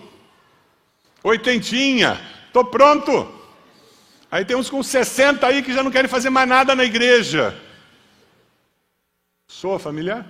Oitentinha, 1.23 2.18
estou 2.46 2.64
pronto. 2.64 3.29
Aí 4.31 4.44
tem 4.44 4.57
uns 4.57 4.70
com 4.70 4.83
60 4.83 5.46
aí 5.46 5.62
que 5.62 5.75
já 5.75 5.83
não 5.83 5.90
querem 5.90 6.09
fazer 6.09 6.31
mais 6.31 6.49
nada 6.49 6.75
na 6.75 6.85
igreja. 6.85 7.57
Soa 9.51 9.81
familiar? 9.81 10.25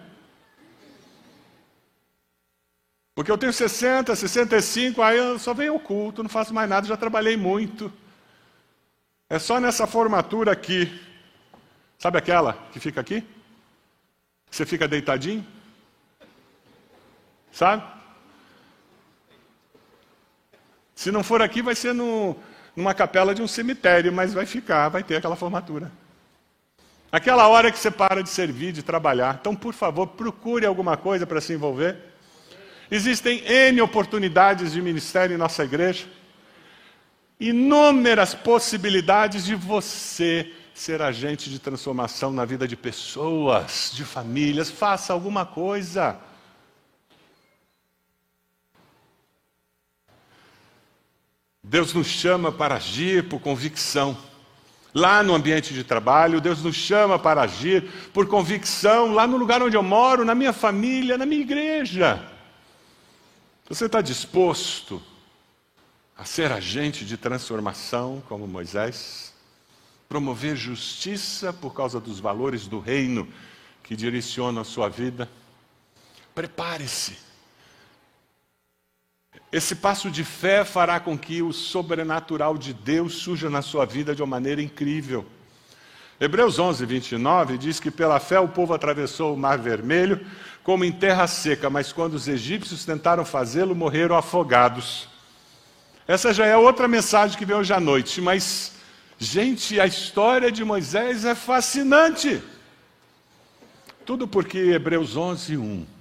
Porque 3.14 3.30
eu 3.30 3.36
tenho 3.36 3.52
60, 3.52 4.16
65, 4.16 5.02
aí 5.02 5.18
eu 5.18 5.38
só 5.38 5.52
venho 5.52 5.74
ao 5.74 5.78
culto, 5.78 6.22
não 6.22 6.30
faço 6.30 6.54
mais 6.54 6.66
nada, 6.66 6.86
já 6.86 6.96
trabalhei 6.96 7.36
muito. 7.36 7.92
É 9.28 9.38
só 9.38 9.60
nessa 9.60 9.86
formatura 9.86 10.52
aqui. 10.52 10.98
Sabe 11.98 12.16
aquela 12.16 12.54
que 12.72 12.80
fica 12.80 12.98
aqui? 12.98 13.22
Você 14.50 14.64
fica 14.64 14.88
deitadinho? 14.88 15.46
Sabe? 17.52 17.84
Se 20.94 21.12
não 21.12 21.22
for 21.22 21.42
aqui, 21.42 21.60
vai 21.60 21.74
ser 21.74 21.92
no, 21.92 22.34
numa 22.74 22.94
capela 22.94 23.34
de 23.34 23.42
um 23.42 23.46
cemitério, 23.46 24.10
mas 24.10 24.32
vai 24.32 24.46
ficar, 24.46 24.88
vai 24.88 25.04
ter 25.04 25.16
aquela 25.16 25.36
formatura. 25.36 25.92
Aquela 27.12 27.48
hora 27.48 27.72
que 27.72 27.78
você 27.78 27.90
para 27.90 28.22
de 28.22 28.28
servir, 28.28 28.72
de 28.72 28.82
trabalhar. 28.82 29.38
Então, 29.40 29.54
por 29.56 29.74
favor, 29.74 30.06
procure 30.06 30.64
alguma 30.64 30.96
coisa 30.96 31.26
para 31.26 31.40
se 31.40 31.52
envolver. 31.52 31.96
Existem 32.88 33.42
N 33.44 33.80
oportunidades 33.80 34.72
de 34.72 34.80
ministério 34.80 35.34
em 35.34 35.38
nossa 35.38 35.64
igreja. 35.64 36.06
Inúmeras 37.38 38.34
possibilidades 38.34 39.44
de 39.44 39.56
você 39.56 40.52
ser 40.72 41.02
agente 41.02 41.50
de 41.50 41.58
transformação 41.58 42.32
na 42.32 42.44
vida 42.44 42.66
de 42.66 42.76
pessoas, 42.76 43.90
de 43.92 44.04
famílias. 44.04 44.70
Faça 44.70 45.12
alguma 45.12 45.44
coisa. 45.44 46.16
Deus 51.62 51.92
nos 51.92 52.06
chama 52.06 52.52
para 52.52 52.76
agir 52.76 53.28
por 53.28 53.40
convicção 53.40 54.16
Lá 54.92 55.22
no 55.22 55.34
ambiente 55.34 55.72
de 55.72 55.84
trabalho, 55.84 56.40
Deus 56.40 56.62
nos 56.62 56.74
chama 56.74 57.18
para 57.18 57.42
agir 57.42 57.88
por 58.12 58.26
convicção, 58.26 59.12
lá 59.14 59.26
no 59.26 59.36
lugar 59.36 59.62
onde 59.62 59.76
eu 59.76 59.82
moro, 59.82 60.24
na 60.24 60.34
minha 60.34 60.52
família, 60.52 61.16
na 61.16 61.24
minha 61.24 61.42
igreja. 61.42 62.20
Você 63.68 63.86
está 63.86 64.00
disposto 64.00 65.00
a 66.18 66.24
ser 66.24 66.50
agente 66.50 67.04
de 67.04 67.16
transformação 67.16 68.20
como 68.28 68.48
Moisés? 68.48 69.32
Promover 70.08 70.56
justiça 70.56 71.52
por 71.52 71.72
causa 71.72 72.00
dos 72.00 72.18
valores 72.18 72.66
do 72.66 72.80
reino 72.80 73.28
que 73.84 73.94
direcionam 73.94 74.62
a 74.62 74.64
sua 74.64 74.88
vida? 74.88 75.30
Prepare-se. 76.34 77.29
Esse 79.52 79.74
passo 79.74 80.10
de 80.10 80.22
fé 80.22 80.64
fará 80.64 81.00
com 81.00 81.18
que 81.18 81.42
o 81.42 81.52
sobrenatural 81.52 82.56
de 82.56 82.72
Deus 82.72 83.14
surja 83.14 83.50
na 83.50 83.62
sua 83.62 83.84
vida 83.84 84.14
de 84.14 84.22
uma 84.22 84.28
maneira 84.28 84.62
incrível. 84.62 85.26
Hebreus 86.20 86.58
11, 86.58 86.86
29 86.86 87.58
diz 87.58 87.80
que 87.80 87.90
pela 87.90 88.20
fé 88.20 88.38
o 88.38 88.46
povo 88.46 88.74
atravessou 88.74 89.34
o 89.34 89.36
Mar 89.36 89.58
Vermelho 89.58 90.24
como 90.62 90.84
em 90.84 90.92
terra 90.92 91.26
seca, 91.26 91.68
mas 91.68 91.92
quando 91.92 92.14
os 92.14 92.28
egípcios 92.28 92.84
tentaram 92.84 93.24
fazê-lo, 93.24 93.74
morreram 93.74 94.16
afogados. 94.16 95.08
Essa 96.06 96.32
já 96.32 96.46
é 96.46 96.56
outra 96.56 96.86
mensagem 96.86 97.36
que 97.36 97.44
veio 97.44 97.58
hoje 97.58 97.72
à 97.72 97.80
noite, 97.80 98.20
mas, 98.20 98.74
gente, 99.18 99.80
a 99.80 99.86
história 99.86 100.52
de 100.52 100.64
Moisés 100.64 101.24
é 101.24 101.34
fascinante. 101.34 102.40
Tudo 104.04 104.28
porque 104.28 104.58
Hebreus 104.58 105.16
11, 105.16 105.56
1 105.56 105.99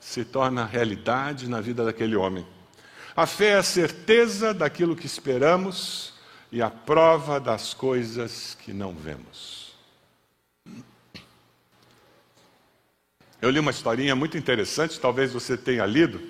se 0.00 0.24
torna 0.24 0.64
realidade 0.64 1.48
na 1.48 1.60
vida 1.60 1.84
daquele 1.84 2.16
homem. 2.16 2.46
A 3.14 3.26
fé 3.26 3.50
é 3.50 3.56
a 3.56 3.62
certeza 3.62 4.54
daquilo 4.54 4.96
que 4.96 5.06
esperamos 5.06 6.14
e 6.50 6.62
a 6.62 6.70
prova 6.70 7.38
das 7.38 7.74
coisas 7.74 8.56
que 8.58 8.72
não 8.72 8.94
vemos. 8.94 9.74
Eu 13.42 13.50
li 13.50 13.58
uma 13.58 13.70
historinha 13.70 14.16
muito 14.16 14.36
interessante, 14.36 14.98
talvez 15.00 15.32
você 15.32 15.56
tenha 15.56 15.86
lido. 15.86 16.20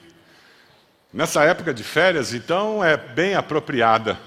Nessa 1.12 1.42
época 1.44 1.74
de 1.74 1.82
férias, 1.82 2.32
então, 2.32 2.84
é 2.84 2.96
bem 2.96 3.34
apropriada. 3.34 4.18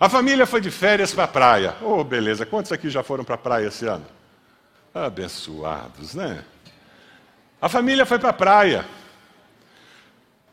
A 0.00 0.08
família 0.08 0.44
foi 0.44 0.60
de 0.60 0.70
férias 0.70 1.14
para 1.14 1.24
a 1.24 1.28
praia. 1.28 1.76
Oh, 1.80 2.02
beleza. 2.02 2.44
Quantos 2.44 2.72
aqui 2.72 2.90
já 2.90 3.04
foram 3.04 3.22
para 3.22 3.36
a 3.36 3.38
praia 3.38 3.68
esse 3.68 3.86
ano? 3.86 4.04
Abençoados, 4.92 6.14
né? 6.14 6.44
A 7.62 7.68
família 7.68 8.04
foi 8.04 8.18
para 8.18 8.30
a 8.30 8.32
praia. 8.32 8.84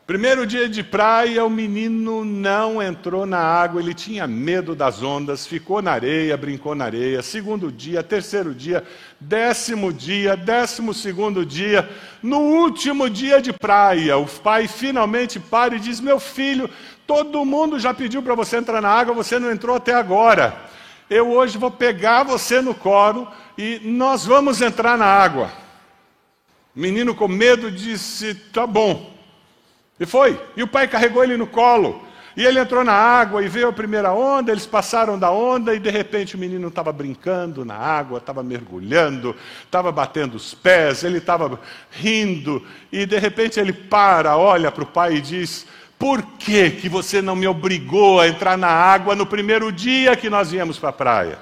Primeiro 0.06 0.46
dia 0.46 0.68
de 0.68 0.80
praia, 0.80 1.44
o 1.44 1.50
menino 1.50 2.24
não 2.24 2.80
entrou 2.80 3.26
na 3.26 3.40
água, 3.40 3.80
ele 3.80 3.92
tinha 3.92 4.28
medo 4.28 4.76
das 4.76 5.02
ondas, 5.02 5.44
ficou 5.44 5.82
na 5.82 5.90
areia, 5.90 6.36
brincou 6.36 6.72
na 6.72 6.84
areia. 6.84 7.20
Segundo 7.20 7.72
dia, 7.72 8.00
terceiro 8.04 8.54
dia, 8.54 8.84
décimo 9.18 9.92
dia, 9.92 10.36
décimo 10.36 10.94
segundo 10.94 11.44
dia, 11.44 11.90
no 12.22 12.38
último 12.38 13.10
dia 13.10 13.42
de 13.42 13.52
praia, 13.52 14.16
o 14.16 14.26
pai 14.26 14.68
finalmente 14.68 15.40
para 15.40 15.74
e 15.74 15.80
diz: 15.80 15.98
Meu 15.98 16.20
filho, 16.20 16.70
todo 17.08 17.44
mundo 17.44 17.76
já 17.76 17.92
pediu 17.92 18.22
para 18.22 18.36
você 18.36 18.58
entrar 18.58 18.80
na 18.80 18.88
água, 18.88 19.12
você 19.12 19.36
não 19.36 19.50
entrou 19.50 19.74
até 19.74 19.94
agora. 19.94 20.56
Eu 21.08 21.32
hoje 21.32 21.58
vou 21.58 21.72
pegar 21.72 22.22
você 22.22 22.60
no 22.60 22.72
colo 22.72 23.26
e 23.58 23.80
nós 23.82 24.24
vamos 24.24 24.60
entrar 24.60 24.96
na 24.96 25.06
água. 25.06 25.59
O 26.74 26.80
menino 26.80 27.14
com 27.14 27.28
medo 27.28 27.70
disse: 27.70 28.34
Tá 28.34 28.66
bom. 28.66 29.12
E 29.98 30.06
foi. 30.06 30.40
E 30.56 30.62
o 30.62 30.68
pai 30.68 30.88
carregou 30.88 31.22
ele 31.22 31.36
no 31.36 31.46
colo. 31.46 32.02
E 32.36 32.44
ele 32.46 32.60
entrou 32.60 32.84
na 32.84 32.92
água 32.92 33.42
e 33.42 33.48
veio 33.48 33.68
a 33.68 33.72
primeira 33.72 34.12
onda, 34.12 34.52
eles 34.52 34.64
passaram 34.64 35.18
da 35.18 35.30
onda 35.32 35.74
e 35.74 35.80
de 35.80 35.90
repente 35.90 36.36
o 36.36 36.38
menino 36.38 36.68
estava 36.68 36.92
brincando 36.92 37.64
na 37.64 37.74
água, 37.74 38.18
estava 38.18 38.42
mergulhando, 38.42 39.34
estava 39.64 39.90
batendo 39.90 40.36
os 40.36 40.54
pés, 40.54 41.02
ele 41.02 41.18
estava 41.18 41.60
rindo 41.90 42.64
e 42.92 43.04
de 43.04 43.18
repente 43.18 43.58
ele 43.58 43.72
para, 43.72 44.36
olha 44.36 44.70
para 44.70 44.84
o 44.84 44.86
pai 44.86 45.16
e 45.16 45.20
diz: 45.20 45.66
Por 45.98 46.22
que, 46.22 46.70
que 46.70 46.88
você 46.88 47.20
não 47.20 47.34
me 47.34 47.48
obrigou 47.48 48.20
a 48.20 48.28
entrar 48.28 48.56
na 48.56 48.68
água 48.68 49.16
no 49.16 49.26
primeiro 49.26 49.72
dia 49.72 50.16
que 50.16 50.30
nós 50.30 50.52
viemos 50.52 50.78
para 50.78 50.90
a 50.90 50.94
praia? 50.94 51.38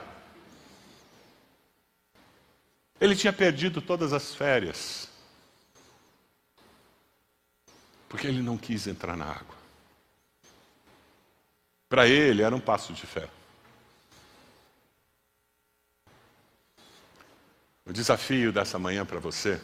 Ele 2.98 3.14
tinha 3.14 3.32
perdido 3.32 3.80
todas 3.80 4.12
as 4.12 4.34
férias 4.34 5.07
porque 8.08 8.26
ele 8.26 8.42
não 8.42 8.56
quis 8.56 8.86
entrar 8.86 9.16
na 9.16 9.26
água. 9.26 9.56
Para 11.88 12.06
ele 12.06 12.42
era 12.42 12.54
um 12.54 12.60
passo 12.60 12.92
de 12.92 13.06
fé. 13.06 13.28
O 17.86 17.92
desafio 17.92 18.52
dessa 18.52 18.78
manhã 18.78 19.04
para 19.06 19.18
você 19.18 19.58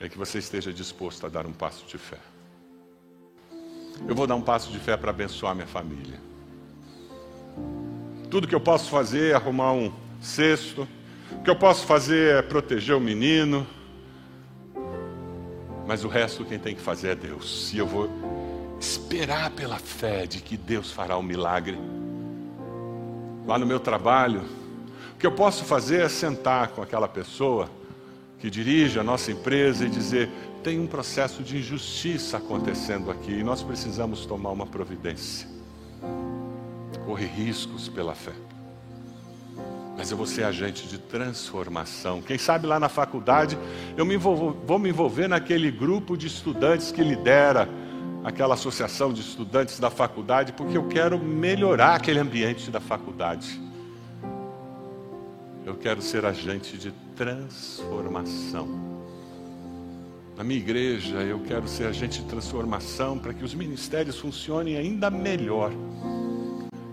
é 0.00 0.08
que 0.08 0.16
você 0.16 0.38
esteja 0.38 0.72
disposto 0.72 1.26
a 1.26 1.28
dar 1.28 1.46
um 1.46 1.52
passo 1.52 1.84
de 1.86 1.98
fé. 1.98 2.18
Eu 4.08 4.14
vou 4.14 4.26
dar 4.26 4.34
um 4.34 4.42
passo 4.42 4.70
de 4.70 4.78
fé 4.78 4.96
para 4.96 5.10
abençoar 5.10 5.54
minha 5.54 5.66
família. 5.66 6.18
Tudo 8.30 8.48
que 8.48 8.54
eu 8.54 8.60
posso 8.60 8.90
fazer 8.90 9.32
é 9.32 9.34
arrumar 9.34 9.72
um 9.72 9.92
cesto. 10.20 10.88
O 11.32 11.42
que 11.42 11.50
eu 11.50 11.56
posso 11.56 11.86
fazer 11.86 12.36
é 12.36 12.42
proteger 12.42 12.94
o 12.94 13.00
menino. 13.00 13.66
Mas 15.86 16.04
o 16.04 16.08
resto 16.08 16.44
quem 16.44 16.58
tem 16.58 16.74
que 16.74 16.80
fazer 16.80 17.08
é 17.10 17.14
Deus. 17.14 17.72
E 17.72 17.78
eu 17.78 17.86
vou 17.86 18.10
esperar 18.80 19.50
pela 19.50 19.78
fé 19.78 20.26
de 20.26 20.40
que 20.40 20.56
Deus 20.56 20.90
fará 20.90 21.16
o 21.16 21.20
um 21.20 21.22
milagre. 21.22 21.78
Lá 23.46 23.58
no 23.58 23.64
meu 23.64 23.78
trabalho, 23.78 24.42
o 25.14 25.18
que 25.18 25.26
eu 25.26 25.32
posso 25.32 25.64
fazer 25.64 26.02
é 26.02 26.08
sentar 26.08 26.68
com 26.68 26.82
aquela 26.82 27.06
pessoa 27.06 27.70
que 28.38 28.50
dirige 28.50 28.98
a 28.98 29.04
nossa 29.04 29.30
empresa 29.30 29.86
e 29.86 29.88
dizer: 29.88 30.28
tem 30.64 30.80
um 30.80 30.86
processo 30.86 31.42
de 31.42 31.58
injustiça 31.58 32.38
acontecendo 32.38 33.10
aqui 33.10 33.32
e 33.32 33.44
nós 33.44 33.62
precisamos 33.62 34.26
tomar 34.26 34.50
uma 34.50 34.66
providência. 34.66 35.48
Correr 37.04 37.26
riscos 37.26 37.88
pela 37.88 38.14
fé 38.14 38.32
mas 39.96 40.10
eu 40.10 40.16
vou 40.16 40.26
ser 40.26 40.44
agente 40.44 40.86
de 40.86 40.98
transformação. 40.98 42.20
Quem 42.20 42.36
sabe 42.36 42.66
lá 42.66 42.78
na 42.78 42.88
faculdade 42.88 43.58
eu 43.96 44.04
me 44.04 44.14
envolvo, 44.14 44.56
vou 44.66 44.78
me 44.78 44.90
envolver 44.90 45.26
naquele 45.26 45.70
grupo 45.70 46.16
de 46.16 46.26
estudantes 46.26 46.92
que 46.92 47.02
lidera 47.02 47.68
aquela 48.22 48.54
associação 48.54 49.12
de 49.12 49.20
estudantes 49.20 49.78
da 49.78 49.88
faculdade, 49.88 50.52
porque 50.52 50.76
eu 50.76 50.88
quero 50.88 51.18
melhorar 51.18 51.94
aquele 51.94 52.18
ambiente 52.18 52.70
da 52.70 52.80
faculdade. 52.80 53.60
Eu 55.64 55.76
quero 55.76 56.02
ser 56.02 56.24
agente 56.24 56.76
de 56.76 56.92
transformação. 57.16 58.68
Na 60.36 60.44
minha 60.44 60.60
igreja, 60.60 61.16
eu 61.22 61.40
quero 61.40 61.66
ser 61.66 61.86
agente 61.86 62.20
de 62.20 62.28
transformação 62.28 63.18
para 63.18 63.32
que 63.32 63.42
os 63.42 63.54
ministérios 63.54 64.18
funcionem 64.18 64.76
ainda 64.76 65.08
melhor. 65.08 65.72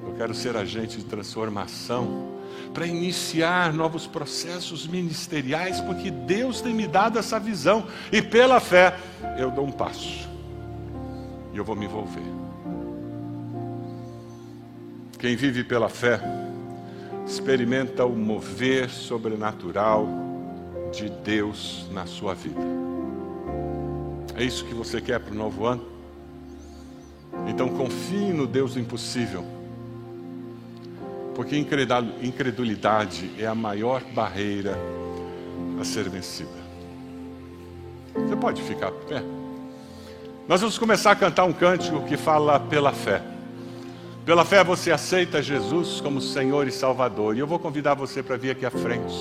Eu 0.08 0.14
quero 0.16 0.34
ser 0.34 0.56
agente 0.56 0.98
de 0.98 1.04
transformação 1.04 2.33
para 2.74 2.88
iniciar 2.88 3.72
novos 3.74 4.08
processos 4.08 4.88
ministeriais, 4.88 5.80
porque 5.82 6.10
Deus 6.10 6.62
tem 6.62 6.74
me 6.74 6.88
dado 6.88 7.20
essa 7.20 7.40
visão 7.40 7.86
e 8.12 8.22
pela 8.22 8.60
fé 8.60 8.98
eu 9.38 9.52
dou 9.52 9.66
um 9.66 9.72
passo 9.72 10.28
e 11.54 11.58
eu 11.58 11.64
vou 11.64 11.76
me 11.76 11.86
envolver. 11.86 12.24
Quem 15.20 15.36
vive 15.36 15.64
pela 15.64 15.88
fé 15.88 16.20
experimenta 17.26 18.06
o 18.06 18.16
mover 18.16 18.90
sobrenatural 18.90 20.08
de 20.92 21.10
Deus 21.10 21.88
na 21.92 22.06
sua 22.06 22.34
vida. 22.34 22.60
É 24.36 24.44
isso 24.44 24.66
que 24.66 24.74
você 24.74 25.00
quer 25.00 25.20
para 25.20 25.34
o 25.34 25.38
novo 25.38 25.66
ano? 25.66 25.86
Então 27.48 27.70
confie 27.70 28.34
no 28.34 28.46
Deus 28.46 28.74
do 28.74 28.80
impossível 28.80 29.53
porque 31.36 31.58
incredulidade 31.58 33.32
é 33.38 33.46
a 33.46 33.56
maior 33.56 34.02
barreira 34.14 34.78
a 35.80 35.84
ser 35.84 36.10
vencida. 36.10 36.64
Você 38.16 38.36
pode 38.36 38.62
ficar 38.62 38.92
pé. 38.92 39.24
Nós 40.48 40.62
vamos 40.62 40.78
começar 40.78 41.12
a 41.12 41.16
cantar 41.16 41.46
um 41.46 41.54
cântico 41.54 42.04
que 42.04 42.18
fala 42.18 42.60
pela 42.60 42.92
fé. 42.92 43.22
Pela 44.26 44.46
fé 44.46 44.64
você 44.64 44.92
aceita 44.92 45.42
Jesus 45.42 46.00
como 46.00 46.22
Senhor 46.22 46.68
e 46.68 46.72
Salvador. 46.72 47.36
E 47.36 47.40
eu 47.40 47.48
vou 47.48 47.60
convidar 47.60 47.94
você 47.94 48.22
para 48.22 48.38
vir 48.38 48.52
aqui 48.52 48.66
à 48.66 48.72
frente. 48.72 49.16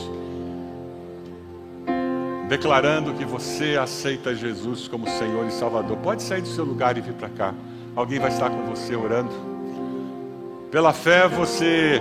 Declarando 2.49 3.15
que 3.15 3.25
você 3.25 3.77
aceita 3.77 4.35
Jesus 4.35 4.87
como 4.87 5.09
Senhor 5.09 5.47
e 5.47 5.51
Salvador. 5.51 5.97
Pode 5.99 6.23
sair 6.23 6.43
do 6.43 6.49
seu 6.49 6.65
lugar 6.65 6.99
e 6.99 7.01
vir 7.01 7.15
para 7.15 7.31
cá. 7.31 7.55
Alguém 7.97 8.19
vai 8.19 8.31
estar 8.31 8.51
com 8.51 8.67
você 8.67 8.95
orando. 8.95 9.52
Pela 10.73 10.95
fé 10.95 11.29
você 11.29 12.01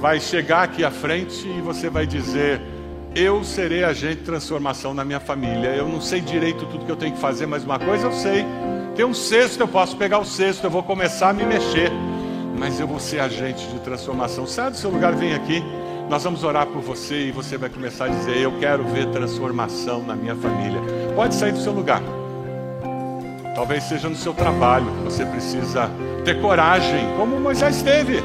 vai 0.00 0.20
chegar 0.20 0.62
aqui 0.62 0.84
à 0.84 0.92
frente 0.92 1.44
e 1.48 1.60
você 1.60 1.90
vai 1.90 2.06
dizer: 2.06 2.60
Eu 3.16 3.42
serei 3.42 3.82
agente 3.82 4.18
de 4.18 4.22
transformação 4.22 4.94
na 4.94 5.04
minha 5.04 5.18
família. 5.18 5.70
Eu 5.70 5.88
não 5.88 6.00
sei 6.00 6.20
direito 6.20 6.66
tudo 6.66 6.86
que 6.86 6.92
eu 6.92 6.94
tenho 6.94 7.14
que 7.14 7.20
fazer, 7.20 7.46
mas 7.46 7.64
uma 7.64 7.80
coisa 7.80 8.06
eu 8.06 8.12
sei: 8.12 8.46
tem 8.94 9.04
um 9.04 9.12
cesto, 9.12 9.60
eu 9.60 9.66
posso 9.66 9.96
pegar 9.96 10.20
o 10.20 10.24
cesto, 10.24 10.64
eu 10.64 10.70
vou 10.70 10.84
começar 10.84 11.30
a 11.30 11.32
me 11.32 11.44
mexer. 11.44 11.90
mas 12.56 12.78
eu 12.78 12.86
vou 12.86 13.00
ser 13.00 13.18
agente 13.18 13.66
de 13.66 13.80
transformação. 13.80 14.46
Sai 14.46 14.70
do 14.70 14.76
seu 14.76 14.88
lugar, 14.88 15.12
vem 15.16 15.34
aqui. 15.34 15.60
Nós 16.08 16.22
vamos 16.22 16.44
orar 16.44 16.68
por 16.68 16.80
você 16.80 17.26
e 17.26 17.32
você 17.32 17.58
vai 17.58 17.70
começar 17.70 18.04
a 18.04 18.08
dizer: 18.08 18.38
Eu 18.38 18.56
quero 18.60 18.84
ver 18.84 19.08
transformação 19.08 20.00
na 20.00 20.14
minha 20.14 20.36
família. 20.36 20.80
Pode 21.16 21.34
sair 21.34 21.50
do 21.50 21.58
seu 21.58 21.72
lugar. 21.72 22.02
Talvez 23.56 23.82
seja 23.82 24.08
no 24.08 24.14
seu 24.14 24.32
trabalho, 24.32 24.86
você 25.04 25.26
precisa 25.26 25.90
ter 26.24 26.40
coragem, 26.40 27.06
como 27.16 27.38
Moisés 27.38 27.82
teve, 27.82 28.22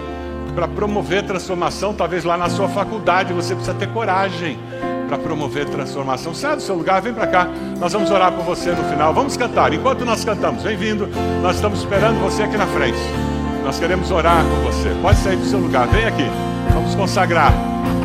para 0.56 0.68
promover 0.68 1.24
transformação. 1.24 1.94
Talvez 1.94 2.24
lá 2.24 2.38
na 2.38 2.50
sua 2.50 2.68
faculdade 2.70 3.34
você 3.34 3.54
precisa 3.54 3.76
ter 3.76 3.90
coragem 3.90 4.58
para 5.08 5.18
promover 5.18 5.66
transformação. 5.66 6.34
Sai 6.34 6.56
do 6.56 6.62
seu 6.62 6.76
lugar, 6.76 7.02
vem 7.02 7.14
para 7.14 7.28
cá. 7.28 7.48
Nós 7.80 7.92
vamos 7.94 8.10
orar 8.10 8.32
por 8.32 8.44
você 8.44 8.72
no 8.72 8.84
final. 8.90 9.14
Vamos 9.14 9.36
cantar. 9.36 9.74
Enquanto 9.74 10.06
nós 10.06 10.24
cantamos, 10.24 10.64
vem 10.64 10.78
vindo. 10.78 11.08
Nós 11.42 11.56
estamos 11.56 11.80
esperando 11.80 12.20
você 12.22 12.44
aqui 12.44 12.58
na 12.58 12.68
frente. 12.68 13.00
Nós 13.64 13.80
queremos 13.80 14.10
orar 14.12 14.44
por 14.44 14.72
você. 14.72 14.90
Pode 15.02 15.18
sair 15.18 15.36
do 15.36 15.46
seu 15.46 15.60
lugar, 15.60 15.88
vem 15.88 16.06
aqui. 16.06 16.26
Vamos 16.74 16.96
consagrar 16.96 17.54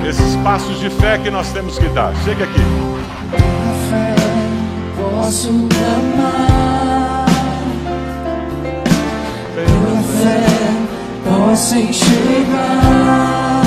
esses 0.08 0.36
passos 0.36 0.78
de 0.80 0.90
fé 0.90 1.18
que 1.18 1.30
nós 1.30 1.52
temos 1.52 1.78
que 1.78 1.88
dar. 1.88 2.12
Chega 2.24 2.44
aqui. 2.44 2.60
Pela 3.30 3.74
fé 3.88 4.14
posso 4.96 5.48
amar. 5.48 6.53
Posso 11.54 11.76
enxergar. 11.76 13.62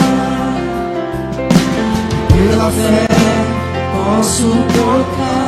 Pela 2.27 2.69
fé 2.69 3.07
posso 3.93 4.49
tocar. 4.49 5.47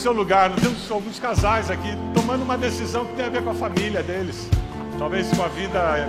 Seu 0.00 0.12
lugar, 0.12 0.48
nós 0.48 0.60
temos 0.60 0.90
alguns 0.90 1.18
casais 1.18 1.70
aqui 1.70 1.90
tomando 2.14 2.42
uma 2.42 2.56
decisão 2.56 3.04
que 3.04 3.12
tem 3.12 3.26
a 3.26 3.28
ver 3.28 3.42
com 3.44 3.50
a 3.50 3.54
família 3.54 4.02
deles. 4.02 4.48
Talvez 4.98 5.28
com 5.28 5.42
a 5.42 5.48
vida 5.48 6.08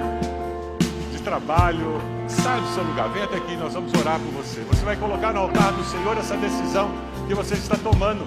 de 1.12 1.22
trabalho. 1.22 2.02
Saia 2.26 2.62
do 2.62 2.74
seu 2.74 2.84
lugar, 2.84 3.10
vem 3.10 3.24
até 3.24 3.36
aqui, 3.36 3.58
nós 3.58 3.74
vamos 3.74 3.94
orar 3.94 4.18
por 4.18 4.32
você. 4.32 4.62
Você 4.62 4.86
vai 4.86 4.96
colocar 4.96 5.34
no 5.34 5.42
altar 5.42 5.74
do 5.74 5.84
Senhor 5.84 6.18
essa 6.18 6.38
decisão 6.38 6.90
que 7.28 7.34
você 7.34 7.56
está 7.56 7.76
tomando. 7.76 8.26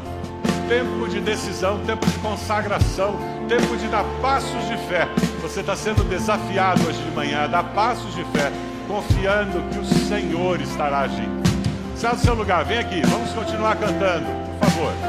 Tempo 0.68 1.08
de 1.08 1.20
decisão, 1.20 1.78
tempo 1.86 2.04
de 2.06 2.18
consagração, 2.18 3.16
tempo 3.48 3.74
de 3.78 3.88
dar 3.88 4.04
passos 4.20 4.68
de 4.68 4.76
fé. 4.86 5.08
Você 5.40 5.60
está 5.60 5.74
sendo 5.74 6.04
desafiado 6.04 6.86
hoje 6.86 7.02
de 7.02 7.10
manhã 7.12 7.44
a 7.44 7.46
dar 7.46 7.64
passos 7.72 8.14
de 8.14 8.24
fé, 8.24 8.52
confiando 8.86 9.62
que 9.70 9.78
o 9.78 9.84
Senhor 9.84 10.60
estará 10.60 11.00
agindo. 11.00 11.42
Sai 11.96 12.14
do 12.14 12.20
seu 12.20 12.34
lugar, 12.34 12.66
vem 12.66 12.78
aqui, 12.78 13.00
vamos 13.06 13.30
continuar 13.32 13.76
cantando, 13.76 14.26
por 14.58 14.68
favor. 14.68 15.03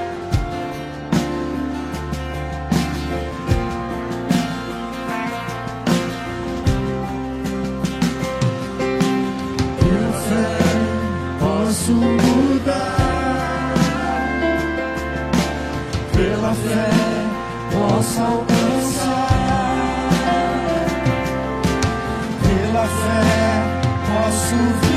Fé 16.64 16.90
posso 17.72 18.22
alcançar. 18.22 19.30
Pela 22.42 22.86
fé 22.86 23.22
posso 24.08 24.56
viver. 24.56 24.95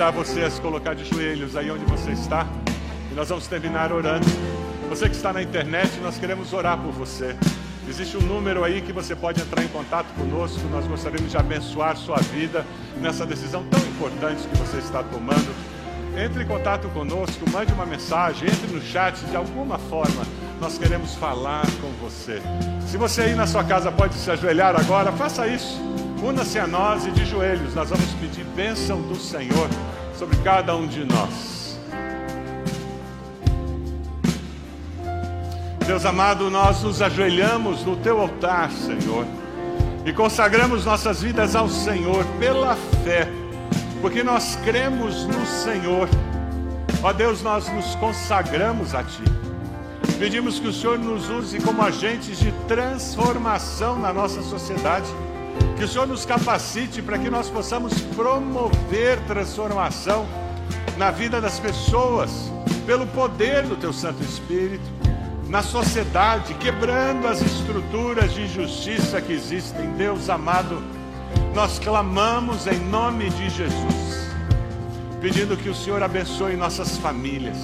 Convidar 0.00 0.10
você 0.12 0.40
a 0.40 0.50
se 0.50 0.60
colocar 0.62 0.94
de 0.94 1.04
joelhos 1.04 1.54
aí 1.54 1.70
onde 1.70 1.84
você 1.84 2.12
está. 2.12 2.46
E 3.10 3.14
nós 3.14 3.28
vamos 3.28 3.46
terminar 3.46 3.92
orando. 3.92 4.26
Você 4.88 5.10
que 5.10 5.14
está 5.14 5.30
na 5.30 5.42
internet, 5.42 6.00
nós 6.00 6.16
queremos 6.16 6.54
orar 6.54 6.78
por 6.78 6.90
você. 6.90 7.36
Existe 7.86 8.16
um 8.16 8.22
número 8.22 8.64
aí 8.64 8.80
que 8.80 8.94
você 8.94 9.14
pode 9.14 9.42
entrar 9.42 9.62
em 9.62 9.68
contato 9.68 10.06
conosco. 10.14 10.58
Nós 10.70 10.86
gostaríamos 10.86 11.30
de 11.30 11.36
abençoar 11.36 11.98
sua 11.98 12.16
vida 12.16 12.64
nessa 12.98 13.26
decisão 13.26 13.62
tão 13.64 13.80
importante 13.80 14.48
que 14.48 14.56
você 14.56 14.78
está 14.78 15.02
tomando. 15.02 15.54
Entre 16.16 16.44
em 16.44 16.46
contato 16.46 16.88
conosco, 16.88 17.44
mande 17.50 17.70
uma 17.74 17.84
mensagem, 17.84 18.48
entre 18.48 18.74
no 18.74 18.80
chat 18.80 19.22
de 19.26 19.36
alguma 19.36 19.76
forma. 19.78 20.24
Nós 20.58 20.78
queremos 20.78 21.14
falar 21.16 21.66
com 21.82 21.90
você. 22.02 22.40
Se 22.86 22.96
você 22.96 23.22
aí 23.22 23.34
na 23.34 23.46
sua 23.46 23.64
casa 23.64 23.92
pode 23.92 24.14
se 24.14 24.30
ajoelhar 24.30 24.80
agora, 24.80 25.12
faça 25.12 25.46
isso. 25.46 25.78
Una-se 26.22 26.58
a 26.58 26.66
nós 26.66 27.06
e 27.06 27.10
de 27.10 27.24
joelhos 27.24 27.74
nós 27.74 27.88
vamos 27.88 28.12
pedir 28.20 28.44
bênção 28.54 29.00
do 29.00 29.16
Senhor 29.16 29.68
sobre 30.18 30.36
cada 30.38 30.76
um 30.76 30.86
de 30.86 31.02
nós. 31.02 31.78
Deus 35.86 36.04
amado, 36.04 36.50
nós 36.50 36.82
nos 36.82 37.00
ajoelhamos 37.00 37.84
no 37.84 37.96
teu 37.96 38.20
altar, 38.20 38.70
Senhor, 38.70 39.26
e 40.04 40.12
consagramos 40.12 40.84
nossas 40.84 41.22
vidas 41.22 41.56
ao 41.56 41.68
Senhor 41.68 42.24
pela 42.38 42.76
fé, 43.02 43.26
porque 44.02 44.22
nós 44.22 44.56
cremos 44.62 45.24
no 45.24 45.46
Senhor. 45.46 46.06
Ó 47.02 47.12
Deus, 47.14 47.42
nós 47.42 47.66
nos 47.72 47.94
consagramos 47.94 48.94
a 48.94 49.02
Ti. 49.02 49.24
Pedimos 50.18 50.60
que 50.60 50.68
o 50.68 50.72
Senhor 50.72 50.98
nos 50.98 51.30
use 51.30 51.58
como 51.60 51.82
agentes 51.82 52.38
de 52.38 52.52
transformação 52.68 53.98
na 53.98 54.12
nossa 54.12 54.42
sociedade. 54.42 55.10
Que 55.80 55.84
o 55.84 55.88
Senhor 55.88 56.06
nos 56.06 56.26
capacite 56.26 57.00
para 57.00 57.18
que 57.18 57.30
nós 57.30 57.48
possamos 57.48 57.98
promover 58.14 59.18
transformação 59.20 60.28
na 60.98 61.10
vida 61.10 61.40
das 61.40 61.58
pessoas, 61.58 62.52
pelo 62.84 63.06
poder 63.06 63.62
do 63.62 63.76
Teu 63.76 63.90
Santo 63.90 64.22
Espírito, 64.22 64.84
na 65.48 65.62
sociedade, 65.62 66.52
quebrando 66.52 67.26
as 67.26 67.40
estruturas 67.40 68.34
de 68.34 68.42
injustiça 68.42 69.22
que 69.22 69.32
existem. 69.32 69.90
Deus 69.92 70.28
amado, 70.28 70.82
nós 71.54 71.78
clamamos 71.78 72.66
em 72.66 72.78
nome 72.78 73.30
de 73.30 73.48
Jesus, 73.48 74.28
pedindo 75.18 75.56
que 75.56 75.70
o 75.70 75.74
Senhor 75.74 76.02
abençoe 76.02 76.56
nossas 76.56 76.98
famílias. 76.98 77.56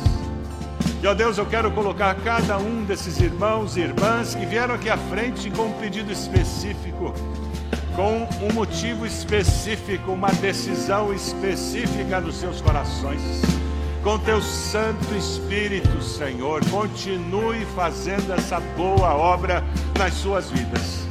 E 1.02 1.06
ó 1.06 1.12
Deus, 1.12 1.36
eu 1.36 1.44
quero 1.44 1.70
colocar 1.72 2.14
cada 2.24 2.56
um 2.56 2.82
desses 2.82 3.20
irmãos 3.20 3.76
e 3.76 3.80
irmãs 3.80 4.34
que 4.34 4.46
vieram 4.46 4.74
aqui 4.74 4.88
à 4.88 4.96
frente 4.96 5.50
com 5.50 5.66
um 5.66 5.72
pedido 5.74 6.10
específico, 6.10 7.12
com 7.96 8.28
um 8.44 8.52
motivo 8.52 9.06
específico, 9.06 10.12
uma 10.12 10.30
decisão 10.34 11.14
específica 11.14 12.20
nos 12.20 12.36
seus 12.36 12.60
corações. 12.60 13.20
com 14.04 14.20
teu 14.20 14.40
Santo 14.40 15.16
Espírito, 15.16 16.00
Senhor. 16.00 16.64
Continue 16.66 17.64
fazendo 17.74 18.32
essa 18.34 18.60
boa 18.76 19.16
obra 19.16 19.64
nas 19.98 20.14
suas 20.14 20.48
vidas. 20.48 21.08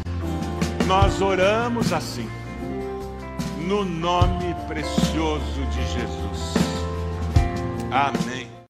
Nós 0.87 1.21
oramos 1.21 1.91
assim, 1.91 2.29
no 3.67 3.83
nome 3.83 4.55
precioso 4.69 5.65
de 5.71 5.83
Jesus. 5.91 6.53
Amém. 7.91 8.44